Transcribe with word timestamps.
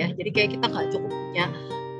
ya. 0.00 0.08
Jadi 0.16 0.30
kayak 0.32 0.50
kita 0.56 0.64
nggak 0.72 0.86
cukup 0.96 1.12
punya 1.12 1.46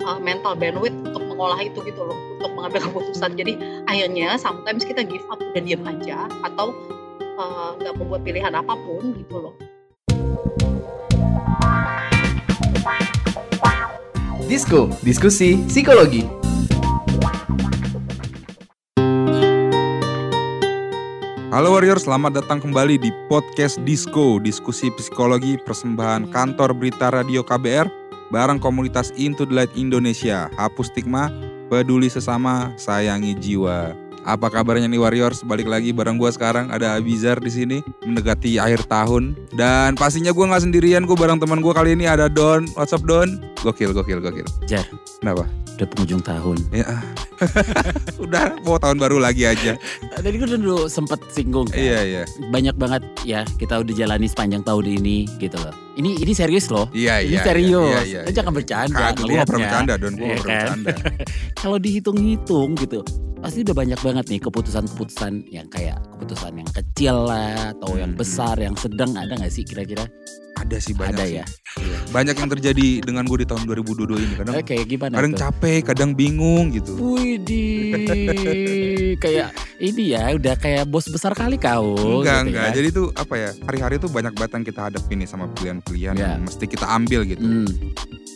uh, 0.08 0.18
mental 0.20 0.56
bandwidth 0.56 0.96
untuk 1.04 1.22
mengolah 1.28 1.60
itu 1.60 1.78
gitu 1.84 2.00
loh 2.00 2.16
untuk 2.38 2.50
mengambil 2.56 2.80
keputusan. 2.88 3.36
Jadi 3.36 3.52
akhirnya 3.84 4.40
sometimes 4.40 4.82
kita 4.88 5.04
give 5.04 5.24
up 5.28 5.40
dan 5.52 5.68
diam 5.68 5.84
aja 5.84 6.28
atau 6.44 6.72
uh, 7.36 7.76
nggak 7.76 7.94
uh, 7.94 7.98
membuat 8.00 8.20
pilihan 8.24 8.52
apa 8.56 8.72
pun 8.72 9.12
gitu 9.16 9.36
loh. 9.36 9.54
Disko, 14.50 14.90
diskusi 15.06 15.62
psikologi. 15.70 16.39
Halo 21.50 21.74
Warrior, 21.74 21.98
selamat 21.98 22.38
datang 22.38 22.62
kembali 22.62 22.94
di 22.94 23.10
podcast 23.26 23.82
Disco, 23.82 24.38
diskusi 24.38 24.86
psikologi 24.94 25.58
persembahan 25.58 26.30
kantor 26.30 26.70
berita 26.70 27.10
radio 27.10 27.42
KBR 27.42 27.90
bareng 28.30 28.62
komunitas 28.62 29.10
Into 29.18 29.42
the 29.42 29.58
Light 29.58 29.74
Indonesia. 29.74 30.46
Hapus 30.54 30.94
stigma, 30.94 31.26
peduli 31.66 32.06
sesama, 32.06 32.70
sayangi 32.78 33.34
jiwa. 33.34 33.98
Apa 34.28 34.52
kabarnya 34.52 34.84
nih 34.84 35.00
Warriors? 35.00 35.40
Balik 35.40 35.64
lagi 35.64 35.96
bareng 35.96 36.20
gue 36.20 36.28
sekarang 36.28 36.68
ada 36.68 36.96
Abizar 37.00 37.40
di 37.40 37.48
sini 37.48 37.78
mendekati 38.04 38.60
akhir 38.60 38.84
tahun 38.84 39.32
dan 39.56 39.96
pastinya 39.96 40.28
gue 40.28 40.44
nggak 40.44 40.62
sendirian 40.68 41.08
gue 41.08 41.16
bareng 41.16 41.40
teman 41.40 41.64
gue 41.64 41.72
kali 41.72 41.96
ini 41.96 42.04
ada 42.04 42.28
Don. 42.28 42.68
What's 42.76 42.92
up 42.92 43.00
Don? 43.08 43.40
Gokil, 43.64 43.96
gokil, 43.96 44.20
gokil. 44.20 44.44
Jar. 44.68 44.84
Kenapa? 45.24 45.48
Udah 45.80 45.86
penghujung 45.96 46.20
tahun. 46.20 46.60
Ya. 46.76 47.00
udah 48.24 48.60
mau 48.68 48.76
tahun 48.76 49.00
baru 49.00 49.16
lagi 49.16 49.48
aja. 49.48 49.80
Tadi 50.12 50.36
gue 50.36 50.48
dulu 50.52 50.84
sempet 50.92 51.24
singgung 51.32 51.64
kan. 51.72 51.80
Iya 51.80 52.00
iya. 52.04 52.22
Banyak 52.52 52.76
banget 52.76 53.02
ya 53.24 53.48
kita 53.56 53.80
udah 53.80 53.94
jalani 53.96 54.28
sepanjang 54.28 54.60
tahun 54.60 55.00
ini 55.00 55.24
gitu 55.40 55.56
loh. 55.56 55.72
Ini 55.96 56.20
ini 56.20 56.32
serius 56.36 56.68
loh. 56.68 56.92
Iya 56.92 57.24
ini 57.24 57.40
iya. 57.40 57.44
serius. 57.44 58.04
Iya, 58.04 58.04
iya, 58.04 58.20
iya. 58.28 58.32
Jangan 58.36 58.52
bercanda. 58.52 59.16
Gue 59.16 59.40
gak 59.40 59.48
pernah 59.48 59.64
bercanda 59.64 59.92
Don. 59.96 60.12
Gue 60.12 60.28
Iya 60.28 60.36
gak 60.36 60.44
pernah 60.44 60.60
kan? 60.60 60.78
bercanda. 60.84 60.94
Kalau 61.64 61.76
dihitung-hitung 61.80 62.70
gitu 62.76 63.00
pasti 63.40 63.64
udah 63.64 63.72
banyak 63.74 64.00
banget 64.00 64.24
nih 64.28 64.40
keputusan-keputusan 64.40 65.32
yang 65.48 65.66
kayak 65.66 65.96
keputusan 66.12 66.52
yang 66.54 66.70
kecil 66.70 67.24
lah 67.24 67.72
atau 67.72 67.96
yang 67.96 68.12
besar, 68.12 68.56
yang 68.56 68.74
sedang 68.74 69.12
ada 69.14 69.32
nggak 69.32 69.48
sih 69.48 69.64
kira-kira? 69.64 70.04
Ada 70.54 70.76
sih 70.76 70.92
banyak 70.92 71.16
ada 71.16 71.24
sih. 71.24 71.40
ya. 71.40 71.44
Banyak 72.10 72.36
yang 72.36 72.50
terjadi 72.50 72.88
dengan 73.00 73.24
gue 73.24 73.40
di 73.40 73.48
tahun 73.48 73.64
2022 73.64 74.12
ini. 74.20 74.34
Kadang 74.36 74.54
kayak 74.60 74.84
gimana 74.86 75.14
kadang 75.16 75.32
tuh? 75.32 75.40
capek, 75.40 75.78
kadang 75.82 76.10
bingung 76.12 76.68
gitu. 76.68 76.92
Widih, 77.00 77.96
kayak 79.24 79.48
ini 79.80 80.12
ya 80.12 80.36
udah 80.36 80.54
kayak 80.54 80.84
bos 80.84 81.08
besar 81.08 81.32
kali 81.32 81.56
kau. 81.56 81.96
enggak, 82.20 82.44
gitu 82.44 82.48
enggak. 82.52 82.66
ya. 82.66 82.76
Jadi 82.76 82.88
tuh 82.92 83.06
apa 83.10 83.34
ya? 83.34 83.50
Hari-hari 83.56 83.96
tuh 83.96 84.10
banyak 84.12 84.36
banget 84.36 84.52
yang 84.52 84.64
kita 84.66 84.80
hadapin 84.84 85.16
nih 85.16 85.28
sama 85.28 85.48
pilihan-pilihan 85.50 86.14
Ya. 86.14 86.36
yang 86.36 86.44
mesti 86.44 86.64
kita 86.68 86.84
ambil 86.86 87.24
gitu. 87.24 87.40
Hmm, 87.40 87.64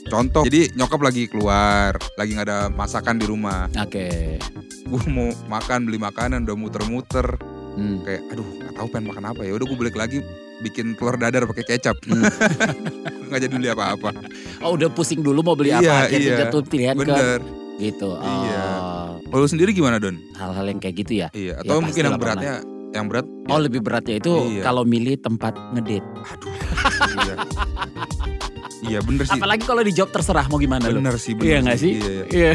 Contoh, 0.04 0.44
jadi 0.44 0.68
nyokap 0.72 1.00
lagi 1.00 1.24
keluar, 1.26 1.96
lagi 2.14 2.30
nggak 2.32 2.46
ada 2.46 2.60
masakan 2.68 3.16
di 3.16 3.26
rumah. 3.26 3.66
Oke. 3.74 4.36
Gue 4.84 5.02
mau 5.08 5.32
makan, 5.48 5.88
beli 5.88 5.96
makanan, 5.96 6.44
udah 6.44 6.56
muter-muter. 6.56 7.26
Hmm. 7.74 8.04
Kayak, 8.04 8.22
aduh, 8.30 8.46
nggak 8.46 8.72
tahu 8.74 8.86
pengen 8.88 9.06
makan 9.10 9.24
apa 9.26 9.40
ya. 9.42 9.52
Udah 9.52 9.66
gue 9.66 9.78
balik 9.78 9.96
lagi 9.96 10.18
bikin 10.60 10.94
telur 10.94 11.16
dadar 11.16 11.44
pakai 11.44 11.64
kecap. 11.66 11.96
Hmm. 12.04 12.22
nggak 13.28 13.40
jadi 13.40 13.52
beli 13.52 13.68
apa-apa. 13.68 14.10
Oh 14.60 14.76
udah 14.76 14.86
pusing 14.88 15.20
dulu 15.20 15.40
mau 15.40 15.56
beli 15.56 15.72
Iya, 15.72 15.80
apa? 15.80 15.94
Akhirnya 16.06 16.30
iya. 16.30 16.38
jatuh 16.46 16.60
pilihan 16.62 16.94
ke 16.94 17.02
Bener. 17.02 17.40
gitu. 17.76 18.10
Oh, 18.12 18.20
Iya. 18.20 18.64
Kalau 19.24 19.46
sendiri 19.50 19.74
gimana 19.74 19.98
Don? 19.98 20.14
Hal-hal 20.38 20.64
yang 20.68 20.78
kayak 20.78 20.94
gitu 21.00 21.12
ya. 21.18 21.28
Iya. 21.34 21.58
Atau 21.58 21.74
Ya, 21.74 21.82
mungkin 21.82 22.02
yang 22.04 22.20
beratnya, 22.20 22.54
yang 22.94 23.06
berat? 23.10 23.26
Oh 23.50 23.58
lebih 23.58 23.80
beratnya 23.82 24.22
itu 24.22 24.30
Iya. 24.52 24.62
kalau 24.62 24.86
milih 24.86 25.18
tempat 25.18 25.58
ngedate. 25.74 26.06
Aduh. 26.30 26.54
iya. 27.26 27.34
Iya 28.84 29.00
bener 29.00 29.24
sih. 29.24 29.34
Apalagi 29.34 29.64
kalau 29.64 29.80
di 29.80 29.92
job 29.92 30.08
terserah 30.08 30.44
mau 30.46 30.60
gimana 30.60 30.92
lu? 30.92 31.00
Bener 31.00 31.16
sih, 31.16 31.32
bener 31.32 31.48
Iya 31.48 31.56
nggak 31.64 31.78
sih? 31.80 31.92
Iya, 31.96 32.10
iya. 32.10 32.24
Iya. 32.28 32.52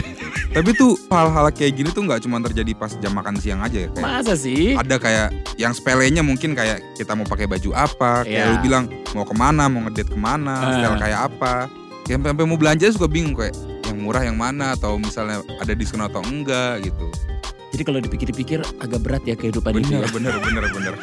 Tapi 0.49 0.69
tuh 0.73 0.94
hal-hal 1.09 1.45
kayak 1.49 1.73
gini 1.73 1.89
tuh 1.89 2.03
nggak 2.05 2.21
cuma 2.21 2.38
terjadi 2.41 2.71
pas 2.73 2.91
jam 2.95 3.13
makan 3.13 3.36
siang 3.38 3.61
aja 3.61 3.86
ya. 3.86 3.89
Kayak 3.91 4.05
Masa 4.05 4.33
sih? 4.38 4.77
ada 4.77 4.95
kayak 4.95 5.27
yang 5.58 5.73
sepelenya 5.73 6.21
mungkin 6.21 6.54
kayak 6.54 6.81
kita 6.93 7.17
mau 7.17 7.26
pakai 7.26 7.49
baju 7.49 7.70
apa, 7.73 8.23
kayak 8.23 8.30
Iya. 8.30 8.52
lu 8.54 8.58
bilang 8.61 8.83
mau 9.11 9.26
ke 9.26 9.33
mana, 9.33 9.64
mau 9.65 9.81
ngedate 9.86 10.11
ke 10.14 10.20
mana, 10.20 10.54
Eh. 10.61 10.73
style 10.81 10.98
kayak 10.98 11.20
apa. 11.33 11.54
Kayak 12.05 12.17
sampai 12.26 12.45
mau 12.45 12.58
belanja 12.58 12.86
suka 12.89 13.08
bingung 13.09 13.33
kayak 13.33 13.54
yang 13.86 13.98
murah 14.02 14.21
yang 14.25 14.37
mana 14.37 14.73
atau 14.73 14.98
misalnya 14.98 15.42
ada 15.58 15.73
diskon 15.73 16.02
atau 16.02 16.21
enggak 16.25 16.86
gitu. 16.86 17.09
Jadi 17.70 17.83
kalau 17.86 17.99
dipikir-pikir 18.02 18.59
agak 18.81 18.99
berat 19.02 19.21
ya 19.25 19.37
kehidupan 19.37 19.77
ini. 19.77 20.02
Bener, 20.02 20.02
ya. 20.02 20.09
bener, 20.09 20.33
bener, 20.42 20.64
bener. 20.73 20.95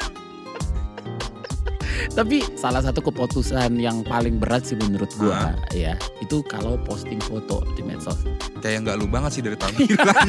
Tapi 2.13 2.45
salah 2.55 2.81
satu 2.81 3.01
keputusan 3.01 3.77
yang 3.77 4.03
paling 4.03 4.37
berat 4.37 4.65
sih 4.65 4.77
menurut 4.77 5.09
gua 5.17 5.53
ya 5.71 5.95
itu 6.19 6.41
kalau 6.43 6.77
posting 6.83 7.19
foto 7.19 7.63
di 7.75 7.83
medsos. 7.83 8.19
Kayak 8.61 8.89
nggak 8.89 8.97
lu 8.99 9.07
banget 9.07 9.31
sih 9.35 9.43
dari 9.45 9.57
tampilan. 9.57 9.97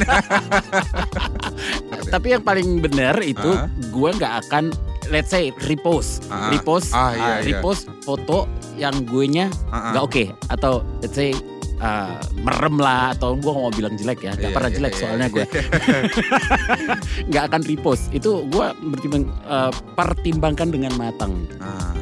Tapi 2.08 2.26
yang 2.32 2.42
paling 2.42 2.80
benar 2.80 3.20
itu 3.20 3.50
Ah. 3.50 3.68
gua 3.90 4.12
nggak 4.12 4.34
akan 4.46 4.72
let's 5.08 5.32
say 5.32 5.48
repost, 5.64 6.24
Ah, 6.28 6.52
repost, 6.52 6.92
ah, 6.92 7.12
iya, 7.12 7.20
ah, 7.20 7.36
iya. 7.40 7.44
repost 7.48 7.88
foto 8.04 8.44
yang 8.76 8.92
gue 9.04 9.24
nya 9.24 9.46
Ah, 9.68 9.72
ah. 9.72 9.82
nggak 9.92 10.04
oke 10.04 10.24
atau 10.48 10.72
let's 11.00 11.16
say 11.16 11.32
uh, 11.78 12.16
merem 12.38 12.76
lah 12.76 13.12
atau 13.12 13.34
gue 13.34 13.48
mau 13.48 13.68
bilang 13.68 13.94
jelek 13.94 14.20
ya, 14.20 14.32
nggak 14.32 14.50
Iya, 14.50 14.56
pernah 14.56 14.70
iya, 14.70 14.76
jelek 14.76 14.92
iya, 14.92 15.00
soalnya 15.00 15.28
gue 15.28 15.44
nggak 17.28 17.44
akan 17.48 17.60
repost. 17.64 18.04
Itu 18.10 18.44
gue 18.46 18.66
bertimbang 18.88 19.24
uh, 19.44 19.70
pertimbangkan 19.94 20.68
dengan 20.68 20.92
matang 20.94 21.46
Ah. 21.58 21.94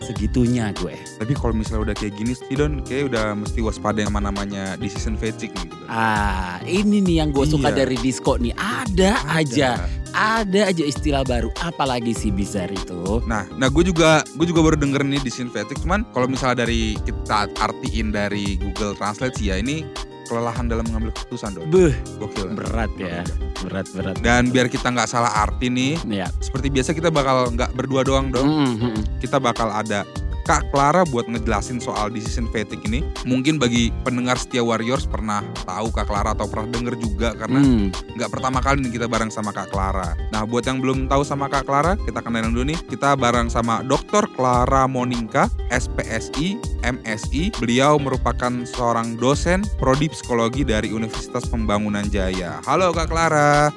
segitunya 0.00 0.68
gue. 0.76 0.92
Tapi 1.16 1.32
kalau 1.32 1.56
misalnya 1.56 1.88
udah 1.88 1.96
kayak 1.96 2.12
gini 2.14 2.36
sih 2.36 2.52
Don, 2.52 2.84
kayak 2.84 3.08
udah 3.08 3.32
mesti 3.32 3.64
waspada 3.64 4.04
sama 4.04 4.20
namanya 4.20 4.76
decision 4.76 5.16
fatigue 5.16 5.48
nih 5.56 5.64
gitu. 5.64 5.76
Ah 5.88 6.60
ini 6.62 7.00
nih 7.00 7.24
yang 7.24 7.32
gue 7.32 7.48
suka 7.48 7.72
Iya. 7.72 7.78
dari 7.80 7.96
disco 7.96 8.36
nih 8.36 8.52
ada, 8.52 9.24
aja, 9.26 9.80
ada 10.14 10.70
aja 10.70 10.84
istilah 10.86 11.26
baru. 11.26 11.50
Apalagi 11.60 12.14
si 12.14 12.30
bizar 12.30 12.70
itu. 12.70 13.20
Nah, 13.26 13.44
nah 13.58 13.66
gue 13.66 13.82
juga 13.84 14.22
gue 14.38 14.46
juga 14.46 14.62
baru 14.62 14.76
denger 14.78 15.02
nih 15.02 15.20
decision 15.20 15.50
fatigue. 15.50 15.82
Cuman 15.82 16.06
kalau 16.14 16.30
misalnya 16.30 16.64
dari 16.64 16.94
kita 17.02 17.50
artiin 17.58 18.14
dari 18.14 18.56
Google 18.56 18.94
Translate 18.94 19.34
sih 19.34 19.50
ya 19.50 19.58
ini 19.58 19.82
kelelahan 20.24 20.66
dalam 20.66 20.88
mengambil 20.88 21.12
keputusan 21.12 21.52
Don. 21.52 21.68
Beuh, 21.68 21.92
Gokil. 22.16 22.56
berat 22.56 22.88
ya, 22.96 23.20
berat 23.60 23.84
berat. 23.92 24.16
Dan 24.24 24.48
biar 24.48 24.72
kita 24.72 24.88
nggak 24.88 25.04
salah 25.04 25.44
arti 25.44 25.68
nih, 25.68 26.00
Ya. 26.08 26.32
seperti 26.40 26.72
biasa 26.72 26.96
kita 26.96 27.12
bakal 27.12 27.52
nggak 27.52 27.76
berdua 27.76 28.00
doang 28.08 28.32
dong. 28.32 28.48
Mm, 28.48 28.64
mm, 28.64 28.76
mm. 28.80 29.02
Kita 29.20 29.36
bakal 29.36 29.68
ada 29.68 30.08
Kak 30.44 30.68
Clara 30.68 31.08
buat 31.08 31.24
ngejelasin 31.24 31.80
soal 31.80 32.12
decision 32.12 32.46
fatigue 32.52 32.84
ini. 32.84 33.00
Mungkin 33.24 33.56
bagi 33.56 33.88
pendengar 34.04 34.36
setia 34.36 34.60
Warriors 34.60 35.08
pernah 35.08 35.40
tahu 35.64 35.88
Kak 35.88 36.04
Clara 36.04 36.36
atau 36.36 36.44
pernah 36.44 36.68
denger 36.68 36.94
juga 37.00 37.32
karena 37.32 37.64
Hmm. 37.64 37.88
nggak 38.14 38.28
pertama 38.30 38.60
kali 38.60 38.84
nih 38.84 39.00
kita 39.00 39.06
bareng 39.08 39.32
sama 39.32 39.56
Kak 39.56 39.72
Clara. 39.72 40.12
Nah, 40.28 40.44
buat 40.44 40.68
yang 40.68 40.84
belum 40.84 41.08
tahu 41.08 41.24
sama 41.24 41.48
Kak 41.48 41.64
Clara, 41.64 41.96
kita 41.96 42.20
kenalin 42.20 42.52
dulu 42.52 42.68
nih. 42.68 42.78
Kita 42.84 43.16
bareng 43.16 43.48
sama 43.48 43.80
Dr. 43.80 44.28
Clara 44.36 44.84
Moninka, 44.84 45.48
SPSI, 45.72 46.60
MSI. 46.84 47.56
Beliau 47.56 47.96
merupakan 47.96 48.52
seorang 48.68 49.16
dosen 49.16 49.64
prodi 49.80 50.12
psikologi 50.12 50.60
dari 50.62 50.92
Universitas 50.92 51.48
Pembangunan 51.48 52.04
Jaya. 52.12 52.60
Halo 52.68 52.92
Kak 52.92 53.08
Clara. 53.08 53.72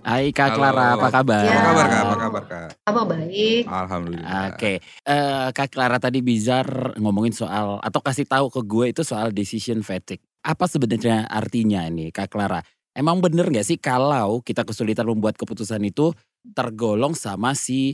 Hai 0.00 0.30
Kak 0.30 0.50
Halo. 0.50 0.56
Clara, 0.62 0.84
apa 0.94 1.06
kabar? 1.10 1.42
Ya. 1.42 1.52
Apa 1.52 1.64
kabar 1.64 1.84
Kak? 1.84 1.98
Apa 1.98 2.16
kabar 2.16 2.42
Kak? 2.44 2.66
apa 2.80 3.00
baik 3.04 3.62
Alhamdulillah. 3.66 4.46
Oke, 4.48 4.72
Eh, 5.04 5.46
Kak 5.50 5.66
Clara 5.68 5.96
tadi 5.98 6.18
bizar 6.20 6.64
ngomongin 6.96 7.30
soal 7.30 7.76
atau 7.78 8.00
kasih 8.00 8.24
tahu 8.24 8.46
ke 8.48 8.60
gue 8.62 8.84
itu 8.90 9.00
soal 9.02 9.30
decision 9.30 9.80
fatigue. 9.80 10.22
Apa 10.40 10.64
sebenarnya 10.64 11.26
artinya 11.26 11.84
ini, 11.84 12.08
Kak 12.08 12.28
Clara? 12.28 12.58
Emang 12.90 13.18
bener 13.18 13.46
nggak 13.46 13.64
sih 13.64 13.76
kalau 13.76 14.38
kita 14.40 14.62
kesulitan 14.62 15.04
membuat 15.04 15.34
keputusan 15.34 15.78
itu 15.82 16.10
tergolong 16.48 17.12
sama 17.12 17.52
si 17.52 17.92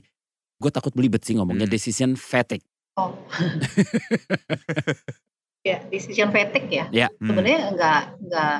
gue 0.54 0.70
takut 0.70 0.90
belibet 0.90 1.20
sih 1.20 1.34
ngomongnya 1.34 1.64
Hmm. 1.64 1.72
decision 1.72 2.10
fatigue. 2.14 2.62
oh 2.94 3.10
ya 5.66 5.80
decision 5.88 6.28
fatigue 6.30 6.70
ya 6.70 6.84
Ya. 6.94 7.06
Hmm. 7.12 7.26
sebenarnya 7.26 7.58
nggak 7.74 8.00
nggak 8.22 8.54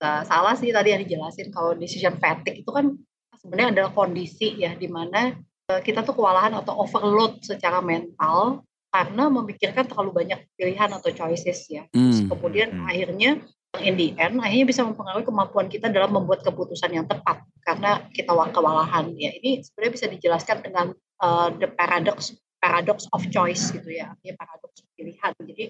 nggak 0.00 0.24
salah 0.24 0.56
sih 0.56 0.72
tadi 0.72 0.96
yang 0.96 1.04
dijelasin 1.04 1.52
kalau 1.52 1.76
decision 1.76 2.16
fatigue 2.16 2.64
itu 2.64 2.70
kan 2.72 2.96
sebenarnya 3.36 3.68
adalah 3.76 3.92
kondisi 3.92 4.56
ya 4.56 4.72
di 4.72 4.88
mana 4.88 5.36
eh, 5.68 5.80
kita 5.84 6.00
tuh 6.00 6.16
kewalahan 6.16 6.56
atau 6.56 6.72
overload 6.80 7.44
secara 7.44 7.84
mental 7.84 8.64
karena 8.90 9.30
memikirkan 9.30 9.86
terlalu 9.86 10.24
banyak 10.24 10.40
pilihan 10.58 10.90
atau 10.90 11.14
choices 11.14 11.68
ya. 11.70 11.86
Terus 11.92 12.26
Hmm. 12.26 12.28
kemudian 12.32 12.68
Hmm. 12.74 12.88
akhirnya 12.90 13.30
in 13.78 13.94
the 13.94 14.16
end 14.18 14.42
akhirnya 14.42 14.66
bisa 14.66 14.82
mempengaruhi 14.82 15.22
kemampuan 15.22 15.70
kita 15.70 15.86
dalam 15.92 16.10
membuat 16.10 16.42
keputusan 16.42 16.90
yang 16.90 17.06
tepat 17.06 17.46
karena 17.62 18.02
kita 18.10 18.34
wa- 18.34 18.50
kewalahan 18.50 19.14
ya. 19.14 19.30
Ini 19.30 19.62
sebenarnya 19.62 19.92
bisa 19.94 20.06
dijelaskan 20.10 20.58
dengan 20.64 20.86
eh, 20.96 21.48
the 21.60 21.68
paradox 21.70 22.32
paradox 22.58 23.04
of 23.12 23.24
choice 23.28 23.68
gitu 23.72 23.88
ya, 23.88 24.10
artinya 24.10 24.36
paradoks 24.36 24.80
pilihan. 24.96 25.32
Jadi 25.38 25.64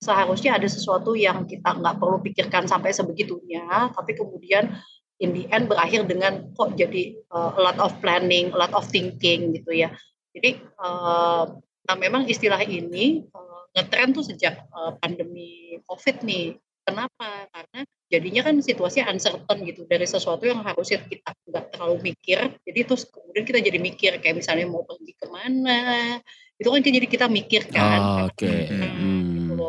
seharusnya 0.00 0.56
ada 0.56 0.64
sesuatu 0.64 1.12
yang 1.12 1.44
kita 1.44 1.76
nggak 1.76 2.00
perlu 2.00 2.24
pikirkan 2.24 2.64
sampai 2.64 2.90
sebegitunya, 2.96 3.92
tapi 3.92 4.16
kemudian 4.16 4.72
in 5.20 5.36
the 5.36 5.44
end 5.52 5.68
berakhir 5.68 6.08
dengan 6.08 6.48
kok 6.56 6.74
jadi 6.74 7.20
uh, 7.28 7.52
a 7.54 7.60
lot 7.60 7.78
of 7.78 7.92
planning, 8.00 8.48
a 8.50 8.58
lot 8.58 8.72
of 8.72 8.88
thinking 8.88 9.52
gitu 9.52 9.76
ya. 9.76 9.92
Jadi 10.32 10.56
uh, 10.80 11.52
nah 11.84 11.96
memang 12.00 12.24
istilah 12.24 12.64
ini 12.64 13.28
uh, 13.28 13.62
ngetren 13.76 14.16
tuh 14.16 14.24
sejak 14.24 14.64
uh, 14.72 14.96
pandemi 14.96 15.76
COVID 15.84 16.24
nih. 16.24 16.56
Kenapa? 16.80 17.46
Karena 17.52 17.80
jadinya 18.08 18.42
kan 18.50 18.56
situasi 18.58 19.04
uncertain 19.04 19.58
gitu 19.68 19.84
dari 19.84 20.08
sesuatu 20.08 20.48
yang 20.48 20.64
harusnya 20.64 21.04
kita 21.04 21.36
nggak 21.44 21.76
terlalu 21.76 22.10
mikir. 22.10 22.56
Jadi 22.64 22.80
terus 22.88 23.04
kemudian 23.04 23.44
kita 23.44 23.60
jadi 23.60 23.78
mikir 23.78 24.12
kayak 24.18 24.40
misalnya 24.40 24.64
mau 24.64 24.82
pergi 24.88 25.12
ke 25.12 25.28
mana, 25.28 26.18
itu 26.56 26.68
kan 26.72 26.80
jadi 26.80 27.06
kita 27.06 27.26
mikir 27.28 27.68
kan. 27.68 28.00
Oh, 28.00 28.32
Oke. 28.32 28.48
Okay. 28.48 28.60
Hmm. 28.72 29.19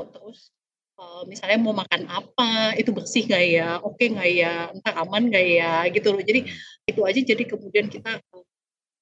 Terus 0.10 0.50
uh, 0.98 1.22
misalnya 1.30 1.60
mau 1.62 1.76
makan 1.76 2.10
apa, 2.10 2.74
itu 2.80 2.90
bersih 2.90 3.30
nggak 3.30 3.46
ya, 3.46 3.70
oke 3.84 4.02
nggak 4.02 4.30
ya, 4.32 4.72
entah 4.74 4.96
aman 5.06 5.30
nggak 5.30 5.46
ya, 5.46 5.74
gitu 5.94 6.16
loh. 6.16 6.24
Jadi 6.24 6.50
itu 6.90 7.02
aja 7.06 7.20
jadi 7.22 7.44
kemudian 7.46 7.86
kita 7.92 8.18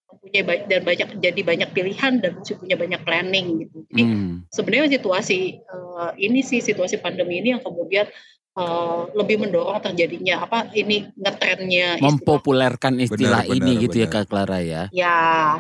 mempunyai 0.10 0.42
banyak 0.42 0.66
dan 0.66 0.82
banyak 0.82 1.10
jadi 1.22 1.42
banyak 1.46 1.70
pilihan 1.70 2.14
dan 2.18 2.32
masih 2.42 2.58
punya 2.58 2.76
banyak 2.76 3.02
planning 3.06 3.48
gitu. 3.64 3.86
Jadi 3.94 4.04
hmm. 4.04 4.34
sebenarnya 4.50 5.00
situasi 5.00 5.62
uh, 5.70 6.12
ini 6.18 6.42
sih 6.42 6.60
situasi 6.66 6.98
pandemi 6.98 7.40
ini 7.40 7.54
yang 7.54 7.62
kemudian 7.62 8.10
uh, 8.58 9.06
lebih 9.14 9.38
mendorong 9.46 9.80
terjadinya 9.80 10.50
apa 10.50 10.74
ini 10.74 11.14
ngetrennya 11.14 12.02
mempopulerkan 12.02 12.98
istilah 12.98 13.46
benar, 13.46 13.56
ini 13.56 13.72
benar, 13.78 13.84
gitu 13.86 13.96
ya, 14.02 14.08
benar. 14.10 14.16
ya 14.18 14.24
Kak 14.24 14.28
Clara 14.28 14.60
ya. 14.60 14.84
Ya, 14.90 15.20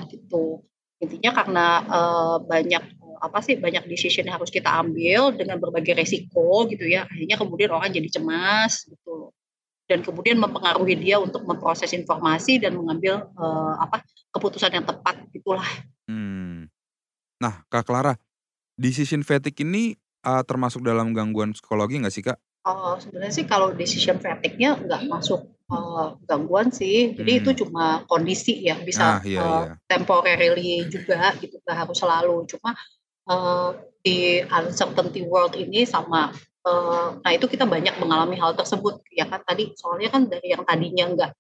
gitu. 0.10 0.66
Intinya 1.00 1.32
karena 1.32 1.68
uh, 1.88 2.36
banyak 2.44 2.84
apa 3.20 3.44
sih 3.44 3.60
banyak 3.60 3.86
decision 3.86 4.26
yang 4.26 4.40
harus 4.40 4.50
kita 4.50 4.72
ambil 4.72 5.36
dengan 5.36 5.60
berbagai 5.60 6.00
resiko 6.00 6.66
gitu 6.72 6.88
ya. 6.88 7.06
Akhirnya 7.06 7.36
kemudian 7.36 7.70
orang 7.76 7.92
jadi 7.92 8.10
cemas 8.20 8.88
gitu 8.88 9.36
dan 9.90 10.06
kemudian 10.06 10.38
mempengaruhi 10.38 10.94
dia 11.02 11.18
untuk 11.18 11.42
memproses 11.50 11.90
informasi 11.98 12.62
dan 12.62 12.78
mengambil 12.78 13.26
uh, 13.34 13.74
apa 13.82 14.06
keputusan 14.30 14.70
yang 14.70 14.86
tepat 14.86 15.26
itulah. 15.34 15.66
Hmm. 16.06 16.70
Nah, 17.42 17.66
Kak 17.74 17.90
Clara, 17.90 18.14
decision 18.78 19.26
fatigue 19.26 19.66
ini 19.66 19.98
uh, 20.22 20.46
termasuk 20.46 20.86
dalam 20.86 21.10
gangguan 21.18 21.58
psikologi 21.58 21.98
nggak 21.98 22.14
sih 22.14 22.22
Kak? 22.22 22.38
Oh, 22.70 23.02
sebenarnya 23.02 23.34
sih 23.34 23.46
kalau 23.50 23.74
decision 23.74 24.22
fatigue-nya 24.22 24.78
nggak 24.78 25.10
masuk 25.10 25.48
uh, 25.72 26.20
gangguan 26.30 26.70
sih, 26.70 27.16
jadi 27.18 27.32
hmm. 27.34 27.42
itu 27.42 27.50
cuma 27.66 28.04
kondisi 28.06 28.62
ya, 28.62 28.78
bisa 28.78 29.18
ah, 29.18 29.22
iya, 29.26 29.40
uh, 29.42 29.48
iya. 29.48 29.74
temporarily 29.90 30.86
juga 30.92 31.34
gitu, 31.40 31.58
nggak 31.66 31.78
harus 31.88 31.98
selalu. 31.98 32.46
Cuma 32.52 32.76
uh, 33.30 33.78
di 34.02 34.42
uncertainty 34.42 35.24
world 35.24 35.54
ini 35.54 35.86
sama 35.86 36.34
nah 37.26 37.32
itu 37.34 37.50
kita 37.50 37.66
banyak 37.66 37.98
mengalami 37.98 38.38
hal 38.38 38.54
tersebut 38.54 39.02
ya 39.10 39.26
kan? 39.26 39.42
Tadi 39.42 39.74
soalnya 39.74 40.14
kan 40.14 40.30
dari 40.30 40.54
yang 40.54 40.62
tadinya 40.62 41.06
nggak 41.10 41.32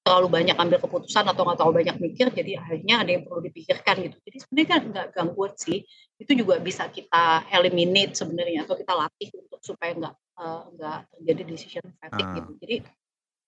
terlalu 0.00 0.40
banyak 0.40 0.56
ambil 0.56 0.80
keputusan 0.80 1.28
atau 1.28 1.44
nggak 1.44 1.58
terlalu 1.60 1.74
banyak 1.84 1.96
mikir 2.00 2.26
jadi 2.32 2.64
akhirnya 2.64 3.04
ada 3.04 3.10
yang 3.12 3.22
perlu 3.28 3.44
dipikirkan 3.44 3.94
gitu. 4.08 4.16
Jadi 4.24 4.36
sebenarnya 4.40 4.68
kan 4.72 4.80
nggak 4.88 5.06
gangguan 5.12 5.52
sih 5.60 5.84
itu 6.16 6.32
juga 6.32 6.56
bisa 6.56 6.88
kita 6.88 7.44
eliminate 7.52 8.16
sebenarnya 8.16 8.64
atau 8.64 8.80
kita 8.80 8.92
latih 8.96 9.28
untuk 9.36 9.60
supaya 9.60 9.92
nggak 9.92 10.14
uh, 10.40 10.62
nggak 10.72 10.98
terjadi 11.12 11.42
decision 11.44 11.84
fatigue 12.00 12.24
uh. 12.24 12.34
gitu. 12.40 12.50
Jadi 12.64 12.76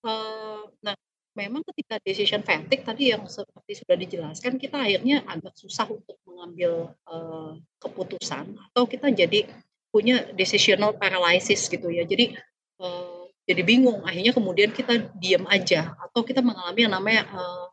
uh, 0.04 0.62
nah 0.84 0.96
memang 1.38 1.62
ketika 1.72 2.02
decision 2.02 2.42
fatigue 2.42 2.82
tadi 2.82 3.14
yang 3.14 3.22
seperti 3.26 3.84
sudah 3.84 3.96
dijelaskan 3.96 4.58
kita 4.58 4.82
akhirnya 4.82 5.22
agak 5.26 5.54
susah 5.54 5.86
untuk 5.86 6.18
mengambil 6.26 6.90
uh, 7.06 7.54
keputusan 7.78 8.58
atau 8.70 8.84
kita 8.90 9.14
jadi 9.14 9.46
punya 9.90 10.26
decisional 10.34 10.94
paralysis 10.94 11.66
gitu 11.66 11.90
ya. 11.90 12.06
Jadi 12.06 12.34
uh, 12.82 13.26
jadi 13.46 13.62
bingung. 13.66 14.06
Akhirnya 14.06 14.30
kemudian 14.30 14.70
kita 14.70 15.10
diam 15.18 15.46
aja 15.50 15.94
atau 15.98 16.22
kita 16.22 16.42
mengalami 16.42 16.80
yang 16.86 16.94
namanya 16.94 17.26
uh, 17.34 17.66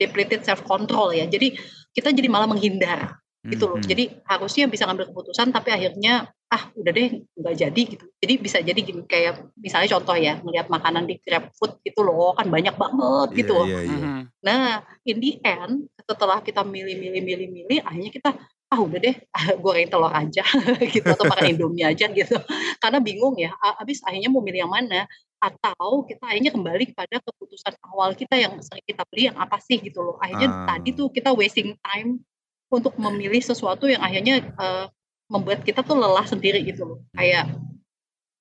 depleted 0.00 0.44
self 0.44 0.64
control 0.64 1.12
ya. 1.12 1.28
Jadi 1.28 1.56
kita 1.92 2.12
jadi 2.12 2.28
malah 2.28 2.48
menghindar 2.48 3.20
gitu 3.44 3.68
loh. 3.68 3.78
Hmm. 3.80 3.88
Jadi 3.88 4.20
harusnya 4.28 4.68
bisa 4.68 4.84
ngambil 4.88 5.12
keputusan 5.12 5.52
tapi 5.52 5.72
akhirnya 5.72 6.28
ah 6.50 6.66
udah 6.74 6.90
deh 6.90 7.22
nggak 7.38 7.54
jadi 7.54 7.82
gitu. 7.94 8.04
Jadi 8.18 8.34
bisa 8.42 8.58
jadi 8.58 8.80
gini 8.82 9.06
kayak 9.06 9.54
misalnya 9.54 9.94
contoh 9.94 10.18
ya 10.18 10.42
melihat 10.42 10.66
makanan 10.66 11.06
di 11.06 11.22
Grab 11.22 11.54
Food 11.54 11.78
gitu 11.86 12.02
loh 12.02 12.34
kan 12.34 12.50
banyak 12.50 12.74
banget 12.74 13.28
yeah, 13.30 13.38
gitu. 13.38 13.54
Yeah, 13.70 13.82
yeah. 13.86 14.00
Hmm. 14.02 14.22
Nah 14.42 14.82
in 15.06 15.22
the 15.22 15.38
end 15.46 15.86
setelah 16.02 16.42
kita 16.42 16.66
milih-milih-milih-milih 16.66 17.86
akhirnya 17.86 18.10
kita 18.10 18.30
ah 18.70 18.78
udah 18.78 18.98
deh 19.02 19.16
goreng 19.62 19.90
telur 19.90 20.10
aja 20.10 20.46
gitu 20.94 21.06
atau 21.06 21.26
makan 21.26 21.54
indomie 21.54 21.86
aja 21.86 22.06
gitu 22.06 22.38
karena 22.78 22.98
bingung 23.02 23.34
ya 23.34 23.50
habis 23.58 23.98
akhirnya 24.06 24.30
mau 24.30 24.42
milih 24.42 24.62
yang 24.62 24.70
mana 24.70 25.10
atau 25.42 26.04
kita 26.06 26.22
akhirnya 26.22 26.52
kembali 26.54 26.84
kepada 26.94 27.18
keputusan 27.18 27.74
awal 27.90 28.14
kita 28.14 28.36
yang 28.38 28.54
sering 28.62 28.84
kita 28.84 29.02
beli 29.10 29.26
yang 29.32 29.38
apa 29.40 29.58
sih 29.58 29.82
gitu 29.82 30.04
loh 30.04 30.16
akhirnya 30.22 30.50
uh. 30.52 30.66
tadi 30.70 30.94
tuh 30.94 31.10
kita 31.10 31.34
wasting 31.34 31.74
time 31.82 32.22
untuk 32.70 32.94
memilih 32.94 33.42
sesuatu 33.42 33.90
yang 33.90 33.98
akhirnya 34.04 34.54
uh, 34.54 34.86
membuat 35.30 35.62
kita 35.62 35.86
tuh 35.86 35.94
lelah 35.94 36.26
sendiri 36.26 36.60
gitu 36.66 36.82
loh 36.84 36.98
kayak 37.14 37.54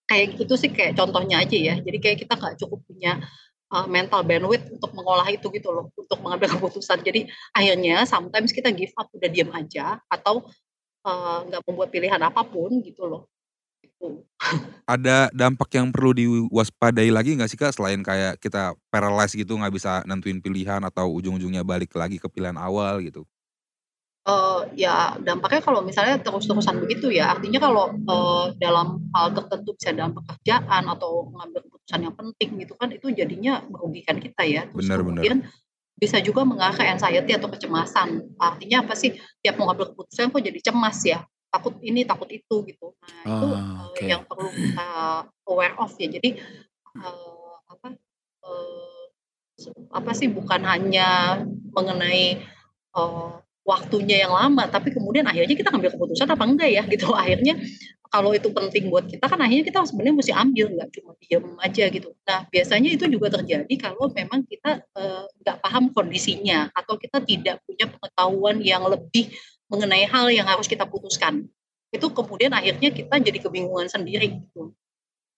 kayak 0.09 0.41
itu 0.41 0.53
sih 0.57 0.73
kayak 0.73 0.97
contohnya 0.97 1.45
aja 1.45 1.53
ya 1.53 1.75
jadi 1.77 1.97
kayak 2.01 2.17
kita 2.25 2.33
nggak 2.33 2.57
cukup 2.57 2.81
punya 2.89 3.21
uh, 3.73 3.87
mental 3.87 4.25
bandwidth 4.25 4.67
untuk 4.69 4.91
mengolah 4.97 5.29
itu 5.29 5.47
gitu 5.53 5.69
loh, 5.69 5.93
untuk 5.93 6.19
mengambil 6.21 6.49
keputusan. 6.57 7.01
Jadi 7.05 7.29
akhirnya 7.53 8.03
sometimes 8.05 8.51
kita 8.51 8.73
give 8.73 8.93
up, 8.97 9.09
udah 9.13 9.29
diam 9.29 9.49
aja 9.53 10.01
atau 10.09 10.45
nggak 11.47 11.61
uh, 11.63 11.65
membuat 11.69 11.89
pilihan 11.93 12.19
apa 12.19 12.43
pun 12.43 12.81
gitu 12.83 13.07
loh. 13.07 13.29
Gitu. 13.79 14.25
Ada 14.93 15.31
dampak 15.31 15.69
yang 15.71 15.93
perlu 15.93 16.11
diwaspadai 16.17 17.13
lagi 17.13 17.37
nggak 17.37 17.49
sih 17.49 17.59
kak 17.59 17.71
selain 17.77 18.01
kayak 18.01 18.41
kita 18.41 18.75
paralyzed 18.89 19.37
gitu 19.37 19.55
nggak 19.55 19.73
bisa 19.73 20.01
nentuin 20.03 20.41
pilihan 20.41 20.81
atau 20.83 21.07
ujung-ujungnya 21.13 21.63
balik 21.63 21.93
lagi 21.95 22.17
ke 22.19 22.27
pilihan 22.27 22.57
awal 22.57 22.99
gitu? 23.05 23.23
Uh, 24.29 24.61
ya 24.77 25.17
dampaknya 25.25 25.57
kalau 25.65 25.81
misalnya 25.81 26.21
terus-terusan 26.21 26.77
begitu 26.85 27.09
ya, 27.09 27.33
artinya 27.33 27.57
kalau, 27.57 27.97
uh, 28.05 28.53
dalam 28.61 29.01
hal 29.09 29.33
tertentu 29.33 29.73
bisa 29.73 29.89
dalam 29.89 30.13
pekerjaan 30.13 30.85
atau 30.85 31.33
mengambil 31.33 31.65
keputusan 31.65 32.05
yang 32.05 32.13
penting 32.13 32.49
gitu 32.61 32.77
kan, 32.77 32.93
itu 32.93 33.09
jadinya 33.09 33.65
merugikan 33.65 34.21
kita 34.21 34.45
ya. 34.45 34.69
Terus 34.69 34.85
Benar 34.85 35.01
benar. 35.01 35.25
kemudian 35.25 35.37
bisa 35.97 36.21
juga 36.21 36.45
mengarah 36.45 36.77
ke 36.77 36.85
anxiety 36.85 37.33
atau 37.33 37.49
kecemasan. 37.49 38.37
Artinya 38.37 38.85
apa 38.85 38.93
sih, 38.93 39.17
tiap 39.41 39.57
mau 39.57 39.73
ngambil 39.73 39.97
keputusan 39.97 40.29
kok 40.29 40.45
jadi 40.45 40.59
cemas 40.61 40.97
ya, 41.09 41.19
takut 41.49 41.73
ini, 41.81 42.05
takut 42.05 42.29
itu 42.29 42.55
gitu. 42.69 42.93
Nah 43.01 43.21
itu, 43.25 43.47
Oh, 43.49 43.57
uh, 43.89 44.05
yang 44.05 44.21
perlu 44.29 44.47
kita 44.53 44.89
aware 45.49 45.73
of 45.81 45.89
ya. 45.97 46.05
Jadi, 46.05 46.37
uh, 47.01 47.57
apa, 47.65 47.97
uh, 48.45 49.05
apa 49.89 50.11
sih, 50.13 50.29
bukan 50.29 50.61
hanya 50.69 51.41
mengenai, 51.73 52.45
uh, 52.93 53.41
waktunya 53.69 54.25
yang 54.25 54.33
lama, 54.33 54.65
tapi 54.65 54.89
kemudian 54.89 55.29
akhirnya 55.29 55.53
kita 55.53 55.69
ambil 55.69 55.93
keputusan 55.93 56.25
apa 56.25 56.43
enggak 56.49 56.69
ya 56.73 56.83
gitu. 56.89 57.13
Akhirnya 57.21 57.61
kalau 58.09 58.33
itu 58.33 58.49
penting 58.49 58.89
buat 58.89 59.05
kita 59.05 59.29
kan 59.29 59.37
akhirnya 59.37 59.69
kita 59.69 59.85
sebenarnya 59.85 60.15
mesti 60.17 60.33
ambil 60.33 60.65
nggak 60.73 60.89
cuma 60.97 61.13
diam 61.21 61.45
aja 61.61 61.85
gitu. 61.93 62.09
Nah 62.25 62.49
biasanya 62.49 62.89
itu 62.89 63.05
juga 63.05 63.37
terjadi 63.37 63.73
kalau 63.77 64.09
memang 64.09 64.41
kita 64.49 64.81
nggak 65.45 65.57
uh, 65.57 65.61
paham 65.61 65.93
kondisinya 65.93 66.73
atau 66.73 66.97
kita 66.97 67.21
tidak 67.21 67.61
punya 67.69 67.85
pengetahuan 67.85 68.65
yang 68.65 68.81
lebih 68.89 69.29
mengenai 69.69 70.09
hal 70.09 70.33
yang 70.33 70.49
harus 70.49 70.65
kita 70.65 70.89
putuskan. 70.89 71.45
Itu 71.93 72.09
kemudian 72.09 72.49
akhirnya 72.49 72.89
kita 72.89 73.21
jadi 73.21 73.37
kebingungan 73.45 73.85
sendiri 73.85 74.41
gitu. 74.41 74.73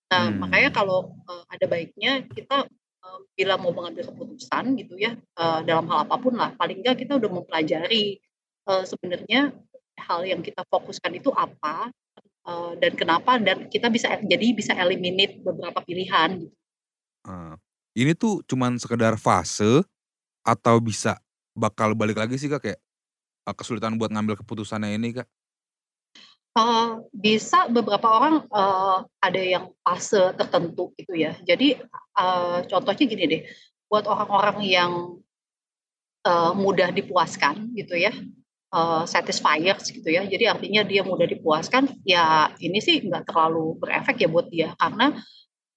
Nah 0.07 0.31
hmm. 0.31 0.39
makanya 0.39 0.69
kalau 0.71 1.11
uh, 1.27 1.43
ada 1.51 1.67
baiknya 1.67 2.23
kita 2.31 2.71
bila 3.35 3.55
mau 3.57 3.71
mengambil 3.71 4.09
keputusan 4.09 4.75
gitu 4.77 4.97
ya 4.97 5.17
uh, 5.37 5.61
dalam 5.65 5.87
hal 5.89 6.05
apa 6.05 6.15
pun 6.19 6.33
lah 6.35 6.53
paling 6.55 6.81
enggak 6.83 7.01
kita 7.05 7.17
udah 7.17 7.29
mempelajari 7.29 8.19
uh, 8.67 8.83
sebenarnya 8.83 9.55
hal 9.97 10.25
yang 10.25 10.41
kita 10.41 10.65
fokuskan 10.67 11.17
itu 11.17 11.29
apa 11.33 11.89
uh, 12.45 12.73
dan 12.77 12.93
kenapa 12.97 13.37
dan 13.37 13.69
kita 13.69 13.87
bisa 13.89 14.17
jadi 14.21 14.47
bisa 14.53 14.73
eliminate 14.77 15.41
beberapa 15.41 15.81
pilihan 15.85 16.47
gitu. 16.47 16.55
Uh, 17.21 17.53
ini 17.93 18.17
tuh 18.17 18.41
cuman 18.49 18.81
sekedar 18.81 19.13
fase 19.19 19.85
atau 20.41 20.81
bisa 20.81 21.21
bakal 21.53 21.93
balik 21.93 22.17
lagi 22.17 22.39
sih 22.41 22.49
kak 22.49 22.65
kayak 22.65 22.79
kesulitan 23.53 23.99
buat 23.99 24.09
ngambil 24.09 24.39
keputusannya 24.41 24.97
ini 24.97 25.21
kak? 25.21 25.27
Uh, 26.51 26.99
bisa 27.15 27.71
beberapa 27.71 28.11
orang, 28.11 28.43
uh, 28.51 29.07
ada 29.23 29.39
yang 29.39 29.71
fase 29.87 30.35
tertentu 30.35 30.91
gitu 30.99 31.15
ya. 31.15 31.31
Jadi, 31.47 31.79
uh, 32.19 32.67
contohnya 32.67 33.05
gini 33.07 33.23
deh, 33.23 33.41
buat 33.87 34.03
orang-orang 34.03 34.59
yang, 34.59 34.91
uh, 36.27 36.51
mudah 36.51 36.91
dipuaskan 36.91 37.71
gitu 37.71 37.95
ya, 37.95 38.11
uh, 38.75 39.07
satisfiers 39.07 39.95
gitu 39.95 40.11
ya. 40.11 40.27
Jadi 40.27 40.43
artinya 40.51 40.83
dia 40.83 41.07
mudah 41.07 41.23
dipuaskan, 41.23 41.87
ya 42.03 42.51
ini 42.59 42.83
sih 42.83 42.99
nggak 42.99 43.31
terlalu 43.31 43.79
berefek 43.79 44.19
ya 44.19 44.27
buat 44.27 44.51
dia, 44.51 44.75
karena 44.75 45.23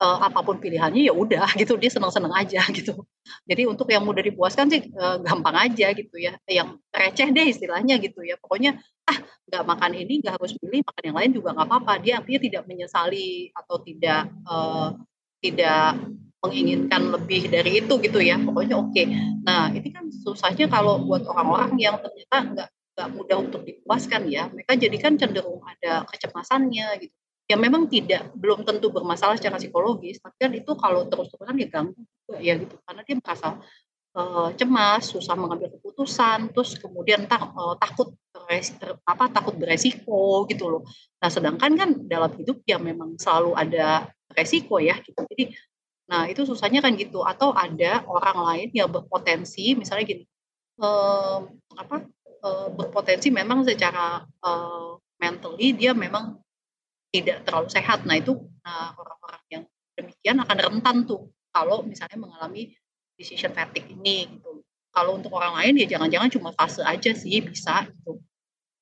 uh, 0.05 0.19
apa 0.21 0.45
pun 0.45 0.61
pilihannya 0.61 1.09
ya 1.09 1.15
udah 1.17 1.49
gitu 1.61 1.81
dia 1.81 1.89
seneng-seneng 1.89 2.33
aja 2.37 2.61
gitu. 2.77 2.93
Jadi 3.49 3.65
untuk 3.65 3.89
yang 3.89 4.05
mudah 4.05 4.21
dipuaskan 4.21 4.69
sih 4.69 4.93
uh, 4.93 5.17
gampang 5.25 5.57
aja 5.57 5.97
gitu 5.97 6.17
ya, 6.21 6.37
yang 6.45 6.77
receh 6.93 7.33
deh 7.33 7.47
istilahnya 7.49 7.97
gitu 7.97 8.21
ya. 8.21 8.37
Pokoknya 8.37 8.77
ah 9.09 9.19
nggak 9.49 9.65
makan 9.65 9.93
ini 9.97 10.21
nggak 10.21 10.37
harus 10.37 10.53
pilih 10.61 10.85
makan 10.85 11.03
yang 11.09 11.17
lain 11.17 11.31
juga 11.33 11.49
nggak 11.57 11.69
apa-apa. 11.69 11.93
Dia 12.05 12.21
artinya 12.21 12.41
tidak 12.45 12.63
menyesali 12.69 13.49
atau 13.57 13.77
tidak 13.81 14.29
uh, 14.45 14.93
tidak 15.41 16.01
menginginkan 16.45 17.09
lebih 17.09 17.49
dari 17.49 17.81
itu 17.81 17.95
gitu 18.05 18.21
ya. 18.21 18.37
Pokoknya 18.37 18.77
oke. 18.77 18.93
Okay. 18.93 19.09
Nah 19.45 19.73
ini 19.73 19.89
kan 19.89 20.13
susahnya 20.13 20.69
kalau 20.69 21.01
buat 21.01 21.25
orang-orang 21.25 21.81
yang 21.81 21.97
ternyata 21.97 22.37
nggak 22.53 22.69
nggak 22.95 23.09
mudah 23.17 23.37
untuk 23.41 23.63
dipuaskan 23.65 24.29
ya. 24.29 24.53
Mereka 24.53 24.77
jadi 24.77 24.97
kan 25.01 25.17
cenderung 25.17 25.65
ada 25.65 26.05
kecemasannya 26.13 26.87
gitu. 27.01 27.17
Ya 27.45 27.61
memang 27.61 27.85
tidak 27.93 28.33
belum 28.33 28.65
tentu 28.65 28.89
bermasalah 28.89 29.37
secara 29.37 29.61
psikologis, 29.61 30.17
tapi 30.17 30.37
kan 30.41 30.53
itu 30.57 30.73
kalau 30.81 31.05
terus-terusan 31.05 31.61
ya 31.61 31.69
ganggu 31.69 32.01
juga 32.01 32.41
ya 32.41 32.57
gitu. 32.57 32.81
Karena 32.81 33.01
dia 33.05 33.17
merasa 33.21 33.49
uh, 34.17 34.49
cemas, 34.57 35.03
susah 35.13 35.37
mengambil 35.37 35.69
keputusan, 35.77 36.49
terus 36.57 36.81
kemudian 36.81 37.29
tak, 37.29 37.45
uh, 37.53 37.77
takut 37.77 38.17
apa 39.09 39.25
takut 39.33 39.57
beresiko 39.57 40.45
gitu 40.49 40.69
loh. 40.69 40.83
Nah, 41.21 41.29
sedangkan 41.33 41.73
kan 41.77 41.91
dalam 42.09 42.33
hidup 42.37 42.61
ya 42.65 42.77
memang 42.81 43.17
selalu 43.21 43.57
ada 43.57 44.09
resiko 44.33 44.81
ya 44.81 44.97
gitu. 45.05 45.21
Jadi 45.29 45.53
nah 46.05 46.29
itu 46.29 46.45
susahnya 46.45 46.85
kan 46.85 46.93
gitu 47.01 47.25
atau 47.25 47.57
ada 47.57 48.05
orang 48.05 48.37
lain 48.45 48.69
yang 48.77 48.93
berpotensi 48.93 49.73
misalnya 49.73 50.05
gini 50.05 50.29
uh, 50.77 51.49
apa 51.81 52.05
berpotensi 52.77 53.33
memang 53.33 53.65
secara 53.65 54.21
mentally 55.17 55.73
dia 55.73 55.97
memang 55.97 56.37
tidak 57.15 57.47
terlalu 57.47 57.71
sehat. 57.71 58.03
Nah, 58.03 58.19
itu 58.19 58.35
nah 58.67 58.91
orang-orang 58.99 59.43
yang 59.47 59.63
demikian 59.95 60.43
akan 60.43 60.59
rentan 60.59 60.97
tuh 61.07 61.31
kalau 61.55 61.87
misalnya 61.87 62.19
mengalami 62.19 62.75
decision 63.15 63.55
fatigue 63.55 63.87
ini 63.95 64.27
gitu. 64.27 64.67
Kalau 64.91 65.19
untuk 65.19 65.31
orang 65.35 65.59
lain 65.63 65.87
ya 65.87 65.87
jangan-jangan 65.95 66.31
cuma 66.35 66.51
fase 66.51 66.83
aja 66.83 67.15
sih 67.15 67.39
bisa 67.39 67.87
gitu. 67.87 68.19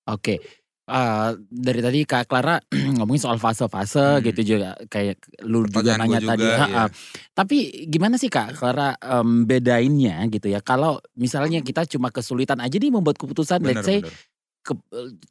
Oke. 0.09 0.41
Uh, 0.83 1.39
dari 1.47 1.79
tadi 1.79 2.03
Kak 2.03 2.27
Clara 2.27 2.59
ngomongin 2.99 3.23
soal 3.23 3.39
fase-fase 3.39 4.19
hmm. 4.19 4.23
gitu 4.29 4.57
juga 4.57 4.75
kayak 4.91 5.25
lu 5.47 5.63
juga 5.65 5.95
nanya 5.95 6.19
juga, 6.21 6.31
tadi. 6.35 6.45
Ya. 6.49 6.85
Tapi 7.33 7.57
gimana 7.87 8.19
sih 8.19 8.29
Kak 8.29 8.59
Clara 8.59 8.99
um, 9.01 9.47
bedainnya 9.47 10.21
gitu 10.29 10.53
ya? 10.53 10.61
Kalau 10.61 11.01
misalnya 11.17 11.63
kita 11.65 11.87
cuma 11.87 12.13
kesulitan 12.13 12.61
aja 12.61 12.77
nih 12.77 12.93
membuat 12.93 13.17
keputusan, 13.17 13.63
bener, 13.63 13.81
let's 13.81 13.89
say 13.89 14.03
bener. 14.05 14.32
Ke, 14.63 14.79